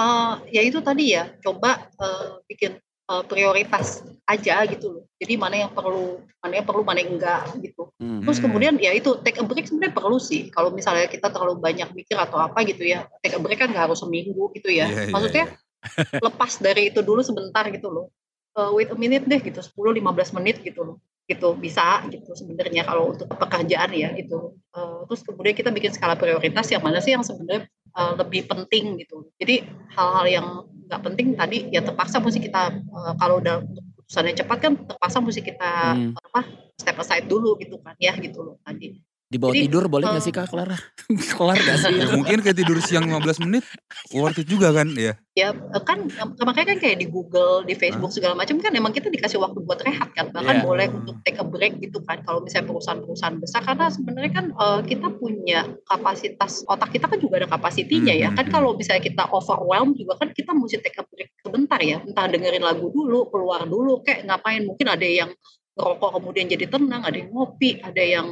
Eh, 0.00 0.32
ya 0.54 0.62
itu 0.64 0.78
tadi 0.80 1.12
ya 1.12 1.28
coba 1.44 1.90
eh, 2.00 2.26
bikin 2.48 2.78
eh, 2.80 3.22
prioritas 3.28 4.06
aja 4.24 4.62
gitu 4.70 4.86
loh 4.94 5.04
jadi 5.18 5.34
mana 5.34 5.66
yang 5.66 5.72
perlu 5.74 6.22
mana 6.38 6.62
yang 6.62 6.66
perlu 6.66 6.86
mana 6.86 7.02
yang 7.02 7.18
enggak 7.18 7.42
gitu 7.58 7.90
Hmm. 8.00 8.24
terus 8.24 8.40
kemudian 8.40 8.78
ya 8.80 8.94
itu 8.96 9.18
take 9.20 9.36
a 9.36 9.44
break 9.44 9.68
sebenarnya 9.68 9.92
perlu 9.92 10.16
sih 10.16 10.48
kalau 10.48 10.72
misalnya 10.72 11.04
kita 11.10 11.28
terlalu 11.28 11.60
banyak 11.60 11.90
mikir 11.92 12.16
atau 12.16 12.40
apa 12.40 12.64
gitu 12.64 12.80
ya 12.86 13.04
take 13.20 13.36
a 13.36 13.40
break 13.42 13.60
kan 13.60 13.68
nggak 13.68 13.90
harus 13.90 14.00
seminggu 14.00 14.48
gitu 14.56 14.72
ya 14.72 14.88
Iya, 14.88 15.10
iya, 15.10 15.12
maksudnya 15.12 15.44
iya. 15.50 16.16
lepas 16.22 16.52
dari 16.62 16.94
itu 16.94 17.02
dulu 17.04 17.20
sebentar 17.20 17.66
gitu 17.68 17.90
loh 17.92 18.08
Eh, 18.50 18.70
wait 18.74 18.90
a 18.90 18.98
minute 18.98 19.30
deh 19.30 19.38
gitu 19.38 19.62
10-15 19.62 20.34
menit 20.34 20.58
gitu 20.66 20.82
loh 20.82 20.96
gitu 21.30 21.54
bisa 21.54 22.02
gitu 22.10 22.34
sebenarnya 22.34 22.82
kalau 22.82 23.14
untuk 23.14 23.30
pekerjaan 23.30 23.94
ya 23.94 24.10
gitu. 24.18 24.58
Eh, 24.74 25.00
terus 25.06 25.22
kemudian 25.22 25.54
kita 25.54 25.70
bikin 25.70 25.94
skala 25.94 26.18
prioritas 26.18 26.66
yang 26.74 26.82
mana 26.82 26.98
sih 26.98 27.14
yang 27.14 27.22
sebenarnya 27.22 27.70
eh, 27.70 28.12
lebih 28.18 28.50
penting 28.50 28.98
gitu. 28.98 29.30
Jadi 29.38 29.62
hal-hal 29.94 30.26
yang 30.26 30.46
nggak 30.90 31.02
penting 31.06 31.38
tadi 31.38 31.70
ya 31.70 31.86
terpaksa 31.86 32.18
mesti 32.18 32.42
kita 32.42 32.62
eh, 32.82 33.12
kalau 33.22 33.38
udah 33.38 33.62
keputusannya 33.62 34.34
cepat 34.34 34.58
kan 34.58 34.72
terpaksa 34.74 35.18
mesti 35.22 35.42
kita 35.46 35.70
Hmm. 35.94 36.18
apa 36.18 36.40
step 36.74 36.96
aside 36.98 37.26
dulu 37.30 37.54
gitu 37.62 37.78
kan 37.78 37.94
ya 38.02 38.10
gitu 38.18 38.42
loh 38.42 38.56
tadi 38.66 38.98
Di 39.30 39.38
bawah 39.38 39.54
Jadi, 39.54 39.70
tidur 39.70 39.86
boleh 39.86 40.10
nggak 40.10 40.24
sih 40.26 40.34
kak 40.34 40.50
Clara? 40.50 40.74
Kelar 41.06 41.54
gak 41.70 41.78
sih? 41.78 41.94
Ya, 42.02 42.10
mungkin 42.18 42.42
kayak 42.42 42.56
tidur 42.58 42.82
siang 42.82 43.06
15 43.06 43.46
menit 43.46 43.62
worth 44.10 44.42
it 44.42 44.50
juga 44.50 44.74
kan 44.74 44.90
ya. 44.98 45.14
ya 45.38 45.54
kan 45.86 46.02
makanya 46.42 46.74
kan 46.74 46.78
kayak 46.82 46.98
di 46.98 47.06
Google 47.06 47.62
di 47.62 47.78
Facebook 47.78 48.10
segala 48.10 48.34
macam 48.34 48.58
kan 48.58 48.74
emang 48.74 48.90
kita 48.90 49.06
dikasih 49.06 49.38
waktu 49.38 49.62
buat 49.62 49.86
rehat 49.86 50.10
kan. 50.18 50.34
Bahkan 50.34 50.56
Iya. 50.58 50.66
boleh 50.66 50.86
untuk 50.90 51.22
take 51.22 51.38
a 51.38 51.46
break 51.46 51.78
gitu 51.78 52.02
kan 52.02 52.26
kalau 52.26 52.42
misalnya 52.42 52.74
perusahaan-perusahaan 52.74 53.38
besar. 53.38 53.62
Karena 53.62 53.86
sebenarnya 53.86 54.32
kan 54.34 54.46
eh, 54.50 54.80
kita 54.90 55.08
punya 55.14 55.60
kapasitas 55.86 56.66
otak 56.66 56.90
kita 56.90 57.06
kan 57.06 57.22
juga 57.22 57.38
ada 57.38 57.48
kapasitinya 57.54 58.10
ya. 58.10 58.34
Hmm, 58.34 58.36
kan 58.42 58.50
hmm, 58.50 58.54
kalau 58.58 58.74
misalnya 58.74 59.06
kita 59.06 59.30
overwhelmed 59.30 59.94
juga 59.94 60.18
kan 60.18 60.34
kita 60.34 60.50
mesti 60.58 60.82
take 60.82 60.98
a 60.98 61.06
break 61.06 61.30
sebentar 61.38 61.78
ya. 61.78 62.02
Entah 62.02 62.26
dengerin 62.26 62.66
lagu 62.66 62.90
dulu 62.90 63.30
keluar 63.30 63.62
dulu 63.62 64.02
kayak 64.02 64.26
ngapain. 64.26 64.66
Mungkin 64.66 64.90
ada 64.90 65.06
yang 65.06 65.30
ngerokok 65.78 66.18
kemudian 66.18 66.50
jadi 66.50 66.66
tenang 66.66 67.06
ada 67.06 67.14
yang 67.14 67.30
ngopi 67.30 67.78
ada 67.78 68.02
yang 68.02 68.26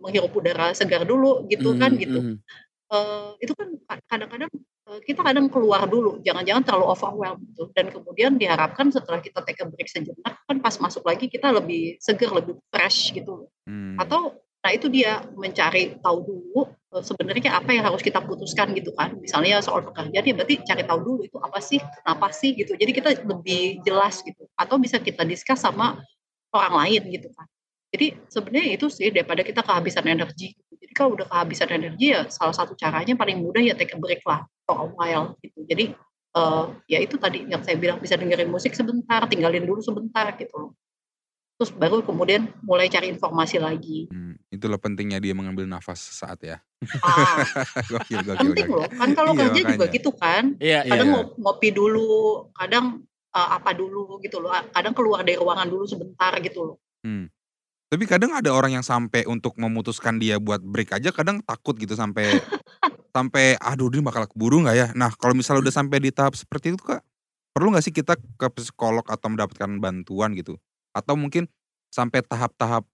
menghirup 0.00 0.32
udara 0.32 0.70
segar 0.72 1.02
dulu 1.02 1.46
gitu 1.50 1.74
kan 1.76 1.92
Hmm, 1.92 2.00
gitu 2.00 2.18
hmm. 2.22 2.36
eh, 2.92 3.30
itu 3.42 3.52
kan 3.56 3.68
ka- 3.88 4.04
kadang-kadang 4.06 4.50
eh, 4.88 5.00
kita 5.02 5.20
kadang 5.22 5.46
keluar 5.48 5.86
dulu, 5.88 6.20
jangan-jangan 6.22 6.62
terlalu 6.66 6.86
overwhelmed 6.92 7.42
gitu. 7.50 7.70
Dan 7.72 7.90
kemudian 7.90 8.34
diharapkan 8.38 8.90
setelah 8.92 9.18
kita 9.22 9.40
take 9.46 9.62
a 9.62 9.66
break 9.66 9.88
sejenak, 9.88 10.34
kan 10.44 10.56
pas 10.60 10.74
masuk 10.78 11.02
lagi 11.06 11.26
kita 11.30 11.50
lebih 11.50 11.98
segar, 12.02 12.30
lebih 12.34 12.58
fresh 12.68 13.14
gitu. 13.14 13.48
Hmm. 13.64 13.96
Atau, 13.98 14.38
nah 14.62 14.70
itu 14.70 14.86
dia 14.86 15.22
mencari 15.34 15.98
tahu 15.98 16.18
dulu 16.22 16.60
eh, 16.94 17.02
sebenarnya 17.02 17.58
apa 17.58 17.70
yang 17.72 17.84
harus 17.88 18.02
kita 18.04 18.20
putuskan 18.22 18.70
gitu 18.76 18.92
kan. 18.94 19.16
Misalnya 19.18 19.62
soal 19.64 19.82
pekerjaan 19.86 20.22
ya 20.22 20.34
berarti 20.34 20.62
cari 20.62 20.82
tahu 20.86 21.00
dulu 21.02 21.20
itu 21.26 21.38
apa 21.40 21.58
sih, 21.58 21.80
kenapa 21.80 22.30
sih 22.30 22.54
gitu. 22.54 22.76
Jadi 22.78 22.90
kita 22.92 23.08
lebih 23.24 23.82
jelas 23.82 24.20
gitu. 24.22 24.46
Atau 24.54 24.78
bisa 24.78 25.00
kita 25.02 25.26
discuss 25.26 25.64
sama 25.64 26.02
orang 26.52 26.74
lain 26.86 27.02
gitu 27.08 27.32
kan. 27.32 27.48
Jadi 27.92 28.06
sebenarnya 28.26 28.70
itu 28.72 28.86
sih 28.88 29.12
daripada 29.12 29.44
kita 29.44 29.60
kehabisan 29.60 30.08
energi. 30.08 30.56
gitu. 30.56 30.72
Jadi 30.80 30.92
kalau 30.92 31.12
udah 31.12 31.28
kehabisan 31.28 31.68
energi 31.70 32.06
ya 32.10 32.24
salah 32.26 32.56
satu 32.56 32.72
caranya 32.72 33.12
paling 33.12 33.36
mudah 33.38 33.60
ya 33.60 33.76
take 33.76 33.92
a 33.92 34.00
break 34.00 34.24
lah 34.24 34.42
for 34.64 34.76
a 34.80 34.86
while 34.88 35.36
gitu. 35.38 35.60
Jadi 35.62 35.92
eh, 36.32 36.64
ya 36.88 36.98
itu 36.98 37.20
tadi 37.20 37.44
yang 37.44 37.60
saya 37.60 37.76
bilang 37.76 38.00
bisa 38.00 38.16
dengerin 38.16 38.48
musik 38.48 38.72
sebentar, 38.72 39.28
tinggalin 39.28 39.62
dulu 39.62 39.78
sebentar 39.78 40.32
gitu 40.34 40.56
loh. 40.56 40.72
Terus 41.60 41.68
baru 41.70 42.00
kemudian 42.00 42.48
mulai 42.64 42.88
cari 42.88 43.06
informasi 43.06 43.60
lagi. 43.60 44.08
Hmm, 44.08 44.34
itulah 44.48 44.80
pentingnya 44.80 45.20
dia 45.20 45.36
mengambil 45.36 45.68
nafas 45.68 46.00
sesaat 46.02 46.40
ya. 46.42 46.56
Ah, 46.98 47.44
gokil, 47.92 48.24
gokil, 48.24 48.40
penting 48.50 48.66
gokil. 48.66 48.78
loh. 48.82 48.88
Kan 48.90 49.08
kalau 49.12 49.30
Iya, 49.30 49.40
kerja 49.46 49.60
juga 49.62 49.84
makanya. 49.84 49.94
gitu 49.94 50.10
kan. 50.16 50.44
Iya 50.58 50.80
iya. 50.82 50.90
Kadang 50.90 51.06
Iya. 51.06 51.14
ngop- 51.14 51.34
ngopi 51.38 51.68
dulu, 51.70 52.08
kadang 52.50 52.86
eh, 53.30 53.48
apa 53.52 53.70
dulu 53.72 54.16
gitu 54.18 54.40
loh. 54.40 54.50
Kadang 54.72 54.92
keluar 54.92 55.20
dari 55.22 55.36
ruangan 55.36 55.68
dulu 55.68 55.84
sebentar 55.84 56.32
gitu 56.40 56.60
loh. 56.64 56.76
Hmm. 57.04 57.28
Tapi 57.92 58.08
kadang 58.08 58.32
ada 58.32 58.48
orang 58.48 58.80
yang 58.80 58.80
sampai 58.80 59.28
untuk 59.28 59.52
memutuskan 59.60 60.16
dia 60.16 60.40
buat 60.40 60.64
break 60.64 60.96
aja 60.96 61.12
kadang 61.12 61.44
takut 61.44 61.76
gitu 61.76 61.92
sampai 61.92 62.40
sampai 63.12 63.60
aduh 63.60 63.92
dia 63.92 64.00
bakal 64.00 64.24
keburu 64.24 64.64
nggak 64.64 64.76
ya. 64.80 64.88
Nah 64.96 65.12
kalau 65.12 65.36
misalnya 65.36 65.68
udah 65.68 65.74
sampai 65.76 66.00
di 66.00 66.08
tahap 66.08 66.32
seperti 66.32 66.72
itu 66.72 66.80
kak, 66.80 67.04
perlu 67.52 67.68
nggak 67.68 67.84
sih 67.84 67.92
kita 67.92 68.16
ke 68.16 68.48
psikolog 68.56 69.04
atau 69.04 69.28
mendapatkan 69.28 69.68
bantuan 69.76 70.32
gitu? 70.32 70.56
Atau 70.96 71.20
mungkin 71.20 71.52
sampai 71.92 72.24
tahap-tahap 72.24 72.88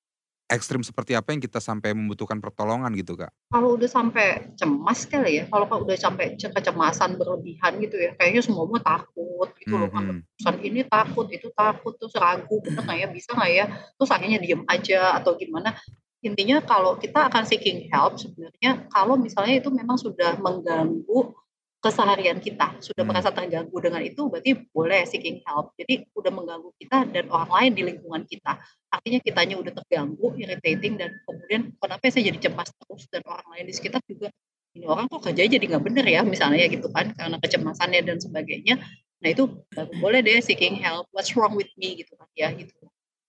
ekstrim 0.48 0.80
seperti 0.80 1.12
apa 1.12 1.36
yang 1.36 1.44
kita 1.44 1.60
sampai 1.60 1.92
membutuhkan 1.92 2.40
pertolongan 2.40 2.88
gitu 2.96 3.14
kak? 3.14 3.28
Kalau 3.52 3.76
udah 3.76 3.86
sampai 3.86 4.56
cemas 4.56 5.04
kali 5.04 5.40
ya, 5.40 5.44
kalau 5.52 5.68
udah 5.84 5.96
sampai 5.96 6.40
ce- 6.40 6.50
kecemasan 6.50 7.20
berlebihan 7.20 7.76
gitu 7.84 8.00
ya, 8.00 8.16
kayaknya 8.16 8.40
semua 8.40 8.64
mau 8.64 8.80
takut 8.80 9.48
gitu 9.60 9.76
loh. 9.76 9.92
Hmm, 9.92 10.24
Kan. 10.24 10.26
Pesan 10.40 10.56
ini 10.64 10.80
takut, 10.88 11.28
itu 11.28 11.52
takut, 11.52 11.94
terus 12.00 12.16
ragu, 12.16 12.56
bener 12.64 12.80
nggak 12.80 12.98
ya, 12.98 13.08
bisa 13.12 13.30
nggak 13.36 13.52
ya? 13.52 13.64
Terus 14.00 14.10
akhirnya 14.10 14.38
diem 14.40 14.62
aja 14.64 15.20
atau 15.20 15.36
gimana. 15.36 15.76
Intinya 16.24 16.58
kalau 16.64 16.98
kita 16.98 17.30
akan 17.30 17.46
seeking 17.46 17.86
help 17.94 18.18
sebenarnya 18.18 18.90
kalau 18.90 19.14
misalnya 19.14 19.62
itu 19.62 19.70
memang 19.70 19.94
sudah 19.94 20.34
mengganggu 20.42 21.30
keseharian 21.78 22.42
kita, 22.42 22.74
sudah 22.82 23.06
Hmm. 23.06 23.14
merasa 23.14 23.30
terganggu 23.30 23.76
dengan 23.78 24.02
itu, 24.02 24.26
berarti 24.26 24.66
boleh 24.74 25.06
seeking 25.06 25.40
help. 25.46 25.72
Jadi 25.78 26.10
udah 26.12 26.32
mengganggu 26.34 26.70
kita 26.78 27.06
dan 27.10 27.24
orang 27.30 27.50
lain 27.54 27.72
di 27.78 27.82
lingkungan 27.86 28.22
kita. 28.26 28.58
Artinya 28.90 29.18
kitanya 29.22 29.56
udah 29.62 29.72
terganggu, 29.72 30.26
irritating, 30.34 30.98
dan 30.98 31.14
kemudian 31.22 31.70
kenapa 31.78 32.02
saya 32.10 32.34
jadi 32.34 32.50
cemas 32.50 32.74
terus 32.74 33.06
dan 33.10 33.22
orang 33.30 33.46
lain 33.54 33.64
di 33.70 33.74
sekitar 33.74 34.02
juga 34.10 34.28
ini 34.76 34.84
orang 34.84 35.08
kok 35.08 35.24
kerjanya 35.24 35.56
jadi 35.58 35.64
nggak 35.74 35.84
bener 35.90 36.06
ya 36.06 36.20
misalnya 36.22 36.68
gitu 36.68 36.92
kan 36.92 37.10
karena 37.16 37.40
kecemasannya 37.40 38.04
dan 38.04 38.20
sebagainya 38.20 38.76
Nah 39.18 39.28
itu 39.34 39.50
baru 39.74 39.90
boleh 39.98 40.20
deh 40.22 40.38
seeking 40.38 40.78
help. 40.78 41.10
What's 41.10 41.34
wrong 41.34 41.58
with 41.58 41.70
me 41.74 41.98
gitu 41.98 42.14
kan 42.14 42.28
ya 42.38 42.54
gitu. 42.54 42.86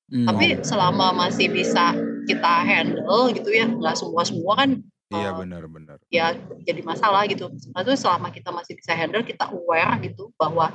Hmm. 0.10 0.26
Tapi 0.26 0.62
selama 0.66 1.14
masih 1.14 1.50
bisa 1.50 1.94
kita 2.26 2.54
handle 2.66 3.34
gitu 3.34 3.50
ya, 3.50 3.66
nggak 3.70 3.98
semua 3.98 4.26
semua 4.26 4.54
kan 4.58 4.70
Iya 5.10 5.34
eh, 5.34 5.38
benar-benar. 5.42 5.98
ya 6.14 6.38
jadi 6.62 6.82
masalah 6.86 7.26
gitu. 7.26 7.50
Maksudnya 7.74 7.98
selama 7.98 8.30
kita 8.30 8.54
masih 8.54 8.78
bisa 8.78 8.94
handle, 8.94 9.26
kita 9.26 9.50
aware 9.50 9.98
gitu 10.06 10.30
bahwa 10.38 10.70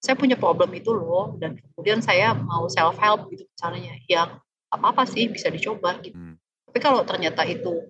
saya 0.00 0.16
punya 0.16 0.36
problem 0.36 0.68
itu 0.76 0.92
loh 0.92 1.36
dan 1.40 1.56
kemudian 1.56 2.04
saya 2.04 2.36
mau 2.36 2.68
self 2.68 2.96
help 3.00 3.28
gitu 3.32 3.44
misalnya 3.48 3.96
yang 4.08 4.40
apa 4.68 4.86
apa 4.92 5.02
sih 5.08 5.32
bisa 5.32 5.48
dicoba 5.48 5.96
gitu. 6.04 6.16
Hmm. 6.16 6.36
Tapi 6.68 6.78
kalau 6.78 7.00
ternyata 7.08 7.42
itu 7.48 7.88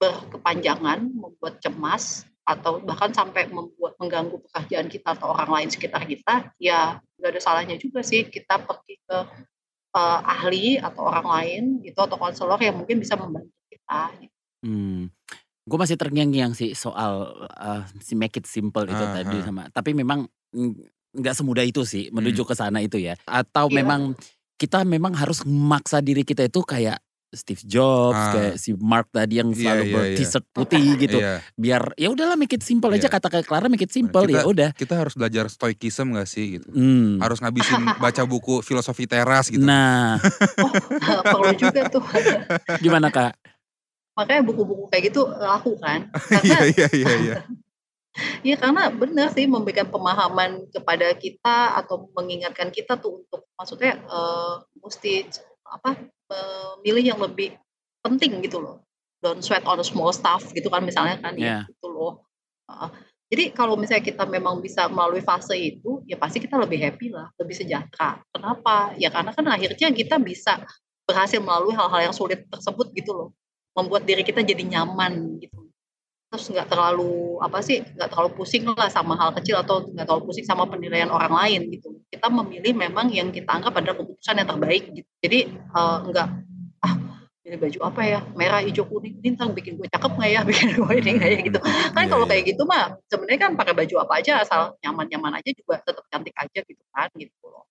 berkepanjangan, 0.00 0.98
membuat 1.12 1.60
cemas 1.62 2.26
atau 2.42 2.82
bahkan 2.82 3.14
sampai 3.14 3.46
membuat 3.46 3.94
mengganggu 4.02 4.34
pekerjaan 4.48 4.90
kita 4.90 5.14
atau 5.14 5.30
orang 5.30 5.46
lain 5.60 5.68
sekitar 5.70 6.02
kita, 6.08 6.50
ya 6.58 6.98
nggak 7.20 7.38
ada 7.38 7.40
salahnya 7.40 7.76
juga 7.78 8.02
sih 8.02 8.26
kita 8.26 8.64
pergi 8.64 8.96
ke 9.04 9.18
eh, 9.92 10.20
ahli 10.24 10.80
atau 10.80 11.04
orang 11.04 11.26
lain 11.28 11.62
gitu 11.84 12.00
atau 12.00 12.16
konselor 12.16 12.58
yang 12.64 12.80
mungkin 12.80 12.96
bisa 12.96 13.12
membantu 13.14 13.52
kita. 13.68 14.02
gitu. 14.24 14.31
Hmm. 14.62 15.10
Gue 15.62 15.78
masih 15.78 15.94
terngiang-ngiang 15.94 16.52
sih 16.52 16.74
soal 16.74 17.22
uh, 17.48 17.82
si 17.98 18.14
make 18.14 18.34
it 18.34 18.46
simple 18.46 18.82
itu 18.82 18.98
Ah, 18.98 19.14
tadi 19.16 19.36
ah. 19.36 19.44
sama. 19.44 19.62
Tapi 19.68 19.90
memang 19.92 20.26
nggak 21.12 21.34
semudah 21.34 21.62
itu 21.62 21.82
sih 21.82 22.08
menuju 22.08 22.42
ke 22.42 22.54
sana 22.54 22.78
itu 22.78 22.96
ya. 22.96 23.14
Atau 23.24 23.68
Iya. 23.68 23.76
memang 23.78 24.14
kita 24.54 24.82
memang 24.82 25.12
harus 25.12 25.42
memaksa 25.42 25.98
diri 25.98 26.22
kita 26.22 26.42
itu 26.42 26.62
kayak 26.62 26.98
Steve 27.32 27.64
Jobs, 27.64 28.12
Ah. 28.14 28.28
kayak 28.30 28.54
si 28.56 28.74
Mark 28.74 29.08
tadi 29.08 29.40
yang 29.40 29.48
Iya, 29.48 29.56
selalu 29.56 29.80
iya, 29.80 29.88
iya. 29.88 29.96
ber-t-shirt 29.96 30.46
putih 30.58 30.86
gitu. 30.98 31.16
Iya. 31.16 31.40
Biar 31.54 31.82
ya 31.96 32.08
udahlah 32.08 32.36
make 32.36 32.52
it 32.52 32.60
simple 32.60 32.90
aja 32.90 33.06
Iya. 33.06 33.08
kata 33.08 33.26
kayak 33.28 33.46
Clara 33.46 33.66
make 33.66 33.80
it 33.80 33.88
simple 33.88 34.20
Kita- 34.22 34.34
ya 34.34 34.42
udah. 34.44 34.70
Kita 34.72 34.94
harus 34.96 35.14
belajar 35.14 35.46
stoikism 35.46 36.12
gak 36.12 36.26
sih 36.26 36.58
gitu. 36.58 36.68
Hmm. 36.68 37.16
Harus 37.18 37.38
ngabisin 37.38 37.86
baca 37.96 38.22
buku 38.24 38.60
filosofi 38.60 39.06
teras 39.06 39.46
gitu. 39.46 39.62
Nah, 39.62 40.20
Oh, 40.60 41.22
perlu 41.32 41.54
juga 41.56 41.88
tuh. 41.88 42.04
gimana 42.78 43.08
Kak? 43.08 43.32
Makanya 44.12 44.42
buku-buku 44.44 44.92
kayak 44.92 45.12
gitu 45.12 45.24
laku 45.28 45.76
kan. 45.80 46.08
Iya 46.44 46.58
Karena 46.58 46.58
iya 46.68 46.86
iya 46.92 47.12
iya. 47.16 47.36
ya 48.52 48.56
karena 48.60 48.92
benar 48.92 49.32
sih 49.32 49.48
memberikan 49.48 49.88
pemahaman 49.88 50.68
kepada 50.68 51.16
kita 51.16 51.80
atau 51.80 52.12
mengingatkan 52.12 52.68
kita 52.68 53.00
tuh 53.00 53.24
untuk 53.24 53.48
maksudnya 53.56 53.96
eh, 53.96 54.54
mesti 54.84 55.32
apa 55.64 55.96
memilih 56.28 57.16
yang 57.16 57.20
lebih 57.24 57.56
penting 58.04 58.44
gitu 58.44 58.60
loh. 58.60 58.84
Don't 59.24 59.40
sweat 59.40 59.64
on 59.64 59.78
the 59.80 59.86
small 59.86 60.12
stuff 60.12 60.44
gitu 60.52 60.68
kan 60.68 60.82
misalnya 60.84 61.16
kan 61.22 61.32
Iya. 61.38 61.64
ya 61.64 61.70
gitu 61.72 61.88
loh. 61.88 62.26
Heeh. 62.68 62.90
jadi 63.32 63.44
kalau 63.56 63.80
misalnya 63.80 64.04
kita 64.04 64.28
memang 64.28 64.60
bisa 64.60 64.92
melalui 64.92 65.24
fase 65.24 65.56
itu, 65.56 66.04
ya 66.04 66.20
pasti 66.20 66.36
kita 66.36 66.60
lebih 66.60 66.76
happy 66.84 67.08
lah, 67.08 67.32
lebih 67.40 67.56
sejahtera. 67.56 68.20
Kenapa? 68.28 68.92
Ya 69.00 69.08
karena 69.08 69.32
kan 69.32 69.48
akhirnya 69.48 69.88
kita 69.88 70.20
bisa 70.20 70.60
berhasil 71.08 71.40
melalui 71.40 71.72
hal-hal 71.72 72.12
yang 72.12 72.14
sulit 72.14 72.44
tersebut 72.52 72.92
gitu 72.92 73.16
loh. 73.16 73.28
Membuat 73.72 74.02
diri 74.04 74.22
kita 74.22 74.44
jadi 74.44 74.62
nyaman 74.62 75.40
gitu. 75.40 75.68
Terus 76.32 76.48
nggak 76.48 76.68
terlalu 76.72 77.36
apa 77.44 77.60
sih, 77.60 77.84
nggak 77.84 78.08
terlalu 78.08 78.30
pusing 78.32 78.64
lah 78.64 78.88
sama 78.88 79.16
hal 79.20 79.36
kecil 79.36 79.60
atau 79.60 79.84
nggak 79.84 80.08
terlalu 80.08 80.32
pusing 80.32 80.48
sama 80.48 80.64
penilaian 80.64 81.12
orang 81.12 81.32
lain 81.32 81.68
gitu. 81.72 82.00
Kita 82.08 82.32
memilih 82.32 82.72
memang 82.72 83.12
yang 83.12 83.28
kita 83.28 83.52
anggap 83.52 83.76
adalah 83.76 84.00
keputusan 84.00 84.40
yang 84.40 84.48
terbaik 84.48 84.84
gitu. 84.96 85.10
Jadi 85.20 85.38
eh, 85.52 85.98
nggak 86.08 86.28
ah 86.82 86.94
pilih 87.42 87.58
baju 87.58 87.78
apa 87.90 88.00
ya 88.06 88.20
merah 88.38 88.62
hijau 88.62 88.86
kuning 88.86 89.18
ini 89.18 89.34
ntar 89.34 89.50
bikin 89.50 89.74
gue 89.74 89.90
cakep 89.90 90.14
nggak 90.14 90.30
ya 90.30 90.40
bikin 90.48 90.68
gue 90.78 90.92
ini 90.94 91.10
nggak 91.18 91.30
ya 91.30 91.38
gitu 91.42 91.58
kan 91.58 92.04
Iya, 92.06 92.10
kalau 92.14 92.24
iya. 92.24 92.30
kayak 92.30 92.44
gitu 92.54 92.62
mah 92.64 92.84
sebenarnya 93.10 93.40
kan 93.42 93.50
pakai 93.58 93.74
baju 93.74 93.94
apa 93.98 94.12
aja 94.22 94.32
asal 94.46 94.60
nyaman-nyaman 94.78 95.42
aja 95.42 95.50
juga 95.50 95.82
tetap 95.82 96.06
cantik 96.06 96.34
aja 96.38 96.60
gitu 96.62 96.84
kan 96.94 97.10
gitu 97.18 97.34
loh 97.50 97.66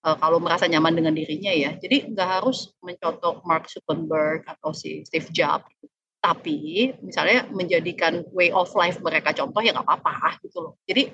Eh, 0.00 0.16
kalau 0.16 0.40
merasa 0.40 0.64
nyaman 0.64 0.96
dengan 0.96 1.12
dirinya 1.12 1.52
ya 1.52 1.76
jadi 1.76 2.08
nggak 2.08 2.40
harus 2.40 2.72
mencontoh 2.80 3.44
Mark 3.44 3.68
Zuckerberg 3.68 4.48
atau 4.48 4.72
si 4.72 5.04
Steve 5.04 5.28
Jobs 5.28 5.68
gitu. 5.76 5.92
tapi 6.24 6.56
misalnya 7.04 7.44
menjadikan 7.52 8.24
way 8.32 8.48
of 8.48 8.72
life 8.72 8.96
mereka 9.04 9.36
contoh 9.36 9.60
ya 9.60 9.76
nggak 9.76 9.84
apa-apa 9.84 10.40
gitu 10.40 10.64
loh 10.64 10.80
jadi 10.88 11.12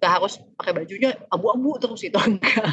nggak 0.00 0.08
harus 0.08 0.40
pakai 0.56 0.72
bajunya 0.72 1.12
abu-abu 1.28 1.76
terus 1.76 2.00
itu 2.00 2.16
enggak 2.24 2.64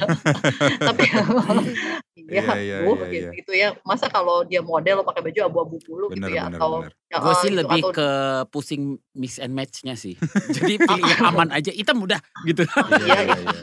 tapi 0.87 1.03
Iya, 2.31 2.43
iya 2.47 2.55
iya, 2.63 2.75
aduh, 2.87 2.95
iya, 2.95 3.07
gitu, 3.11 3.27
iya. 3.27 3.31
gitu 3.43 3.51
ya 3.51 3.67
masa 3.83 4.07
kalau 4.07 4.47
dia 4.47 4.63
model 4.63 5.03
pakai 5.03 5.19
baju 5.19 5.39
abu-abu 5.51 5.75
mulu 5.83 6.05
gitu 6.15 6.31
ya 6.31 6.47
bener, 6.47 6.59
atau 6.59 6.71
bener. 6.87 6.91
ya, 7.11 7.17
Gue 7.19 7.33
eh, 7.33 7.39
sih 7.43 7.49
gitu, 7.51 7.59
lebih 7.59 7.81
atau 7.83 7.91
ke 7.91 8.09
pusing 8.55 8.83
mix 9.19 9.31
and 9.35 9.51
match-nya 9.51 9.95
sih. 9.99 10.15
Jadi 10.55 10.79
pilih 10.79 11.03
yang 11.03 11.23
aman 11.27 11.49
aja, 11.51 11.71
hitam 11.75 11.99
udah 11.99 12.23
gitu. 12.47 12.63
Iya 13.03 13.19
iya 13.27 13.35
iya. 13.35 13.61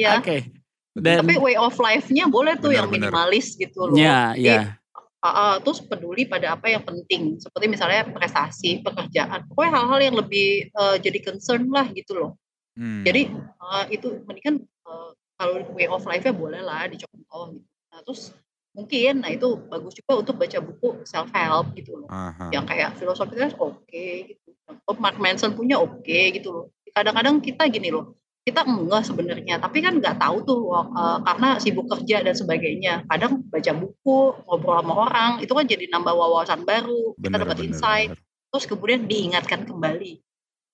Ya 0.00 0.20
Oke. 0.20 0.50
Dan 0.96 1.20
tapi 1.28 1.36
way 1.36 1.60
of 1.60 1.76
life-nya 1.76 2.24
boleh 2.24 2.56
tuh 2.56 2.72
Bener, 2.72 2.76
yang 2.80 2.86
bener. 2.88 3.12
minimalis 3.12 3.52
gitu 3.52 3.84
loh 3.92 3.96
ya, 4.00 4.32
Jadi, 4.32 4.64
ya. 4.64 4.80
ah, 5.20 5.28
ah, 5.28 5.54
terus 5.60 5.84
peduli 5.84 6.24
pada 6.24 6.56
apa 6.56 6.72
yang 6.72 6.80
penting 6.80 7.36
seperti 7.36 7.68
misalnya 7.68 8.08
prestasi 8.08 8.80
pekerjaan 8.80 9.44
pokoknya 9.44 9.72
hal-hal 9.76 10.00
yang 10.00 10.16
lebih 10.16 10.72
eh, 10.72 10.96
jadi 11.00 11.18
concern 11.20 11.68
lah 11.68 11.88
gitu 11.92 12.16
loh 12.16 12.32
Hmm. 12.76 13.08
jadi 13.08 13.32
eh, 13.32 13.84
itu 13.88 14.20
mendingan 14.28 14.60
eh, 14.64 15.10
kalau 15.36 15.64
way 15.72 15.88
of 15.88 16.04
life-nya 16.04 16.36
boleh 16.36 16.60
lah 16.60 16.84
dicontoh 16.88 17.56
gitu. 17.56 17.64
nah 17.88 18.00
terus 18.04 18.36
mungkin 18.72 19.24
nah 19.24 19.32
itu 19.32 19.48
bagus 19.72 19.96
juga 19.96 20.20
untuk 20.20 20.36
baca 20.36 20.58
buku 20.60 21.00
self 21.08 21.32
help 21.32 21.72
gitu 21.72 22.04
loh 22.04 22.08
Aha. 22.12 22.52
yang 22.52 22.68
kayak 22.68 22.92
filosofi 23.00 23.32
teras 23.32 23.56
oke 23.56 24.04
gitu. 24.28 24.48
Oh, 24.84 24.96
Mark 24.98 25.16
Manson 25.16 25.54
punya 25.56 25.78
oke 25.78 26.20
gitu 26.36 26.48
loh. 26.50 26.66
Kadang-kadang 26.90 27.38
kita 27.38 27.70
gini 27.70 27.94
loh, 27.94 28.18
kita 28.46 28.62
enggak 28.62 29.02
sebenarnya, 29.02 29.58
tapi 29.58 29.82
kan 29.82 29.98
nggak 29.98 30.22
tahu 30.22 30.36
tuh 30.46 30.70
uh, 30.70 31.18
karena 31.26 31.58
sibuk 31.58 31.90
kerja 31.90 32.22
dan 32.22 32.30
sebagainya. 32.30 33.02
Kadang 33.10 33.42
baca 33.50 33.72
buku, 33.74 34.18
ngobrol 34.46 34.78
sama 34.78 34.92
orang, 35.10 35.30
itu 35.42 35.50
kan 35.50 35.66
jadi 35.66 35.90
nambah 35.90 36.14
wawasan 36.14 36.62
baru, 36.62 37.18
kita 37.18 37.26
Bener 37.26 37.42
dapat 37.42 37.56
bener. 37.58 37.68
insight, 37.74 38.10
bener. 38.14 38.22
terus 38.54 38.64
kemudian 38.70 39.00
diingatkan 39.10 39.66
kembali. 39.66 40.22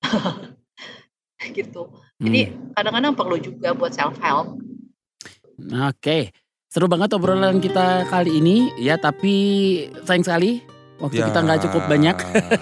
gitu. 1.57 1.83
Jadi 2.21 2.41
Hmm. 2.53 2.77
kadang-kadang 2.77 3.13
perlu 3.17 3.37
juga 3.41 3.73
buat 3.73 3.97
self 3.97 4.21
help. 4.21 4.61
Oke. 5.89 6.31
Seru 6.69 6.89
banget 6.89 7.13
obrolan 7.17 7.61
kita 7.61 8.05
kali 8.09 8.37
ini 8.41 8.69
ya, 8.81 9.01
tapi 9.01 9.35
sayang 10.05 10.25
sekali 10.25 10.61
waktu 11.03 11.19
Ya. 11.19 11.27
kita 11.29 11.41
nggak 11.43 11.61
cukup 11.67 11.83
banyak. 11.91 12.17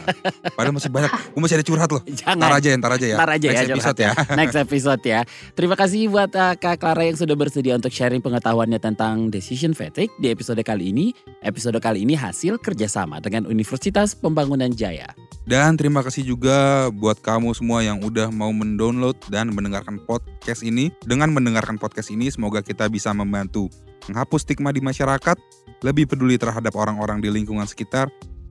Padahal 0.57 0.75
masih 0.75 0.91
banyak. 0.91 1.11
Gue 1.31 1.41
masih 1.41 1.57
ada 1.61 1.67
curhat 1.67 1.91
loh. 1.93 2.03
Jangan. 2.09 2.41
Ntar 2.41 2.53
aja 2.57 2.69
ya, 2.69 2.77
ntar 2.81 2.93
aja 2.97 3.07
ya. 3.07 3.17
Ntar 3.21 3.31
aja 3.31 3.47
Next 3.47 3.61
ya 3.61 3.67
episode 3.69 3.99
ya. 4.01 4.11
curhatnya. 4.11 4.37
Next 4.37 4.57
episode 4.57 5.03
ya. 5.05 5.21
Terima 5.53 5.77
kasih 5.77 6.01
buat 6.09 6.31
uh, 6.33 6.55
Kak 6.57 6.77
Clara 6.81 7.03
yang 7.05 7.19
sudah 7.21 7.37
bersedia 7.37 7.77
untuk 7.77 7.93
sharing 7.93 8.19
pengetahuannya 8.19 8.81
tentang 8.81 9.29
decision 9.29 9.77
fatigue 9.77 10.11
di 10.17 10.33
episode 10.33 10.59
kali 10.61 10.91
ini. 10.91 11.13
Episode 11.41 11.77
kali 11.79 12.03
ini 12.03 12.17
hasil 12.17 12.57
kerjasama 12.57 13.21
dengan 13.21 13.45
Universitas 13.45 14.17
Pembangunan 14.17 14.73
Jaya. 14.73 15.13
Dan 15.45 15.75
terima 15.75 16.01
kasih 16.01 16.23
juga 16.23 16.89
buat 16.91 17.19
kamu 17.19 17.53
semua 17.53 17.83
yang 17.83 18.01
udah 18.01 18.31
mau 18.31 18.51
mendownload 18.51 19.19
dan 19.29 19.51
mendengarkan 19.51 19.99
podcast 20.01 20.63
ini. 20.63 20.95
Dengan 21.03 21.29
mendengarkan 21.31 21.75
podcast 21.75 22.09
ini, 22.09 22.31
semoga 22.31 22.63
kita 22.63 22.87
bisa 22.87 23.11
membantu 23.11 23.67
menghapus 24.07 24.43
stigma 24.43 24.71
di 24.71 24.81
masyarakat, 24.81 25.37
lebih 25.81 26.09
peduli 26.09 26.37
terhadap 26.37 26.77
orang-orang 26.77 27.21
di 27.21 27.29
lingkungan 27.33 27.65
sekitar, 27.69 28.09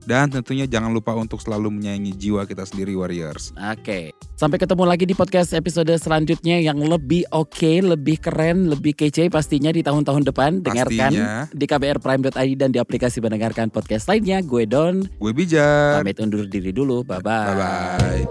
dan 0.08 0.32
tentunya 0.32 0.64
jangan 0.64 0.88
lupa 0.96 1.12
untuk 1.12 1.44
selalu 1.44 1.68
menyayangi 1.76 2.16
jiwa 2.16 2.48
kita 2.48 2.64
sendiri, 2.64 2.96
Warriors. 2.96 3.52
Oke. 3.56 4.16
Sampai 4.32 4.56
ketemu 4.56 4.88
lagi 4.88 5.04
di 5.04 5.12
podcast 5.12 5.52
episode 5.52 5.92
selanjutnya 6.00 6.56
yang 6.56 6.80
lebih 6.80 7.28
oke, 7.28 7.84
lebih 7.84 8.16
keren, 8.16 8.72
lebih 8.72 8.96
kece 8.96 9.28
pastinya 9.28 9.68
di 9.68 9.84
tahun-tahun 9.84 10.24
depan. 10.24 10.64
Dengarkan 10.64 11.12
Pastinya. 11.12 11.44
di 11.52 11.64
kbrprime.id 11.68 12.56
dan 12.56 12.72
di 12.72 12.80
aplikasi 12.80 13.20
mendengarkan 13.20 13.68
podcast 13.68 14.08
lainnya. 14.08 14.40
Gue 14.40 14.64
Don. 14.64 15.04
Gue 15.20 15.36
Bijar. 15.36 16.00
Pamit 16.00 16.16
undur 16.16 16.48
diri 16.48 16.72
dulu. 16.72 17.04
Bye-bye. 17.04 17.46
Bye-bye. 17.52 18.24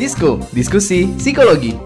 Disko, 0.00 0.40
diskusi 0.56 1.12
psikologi. 1.20 1.76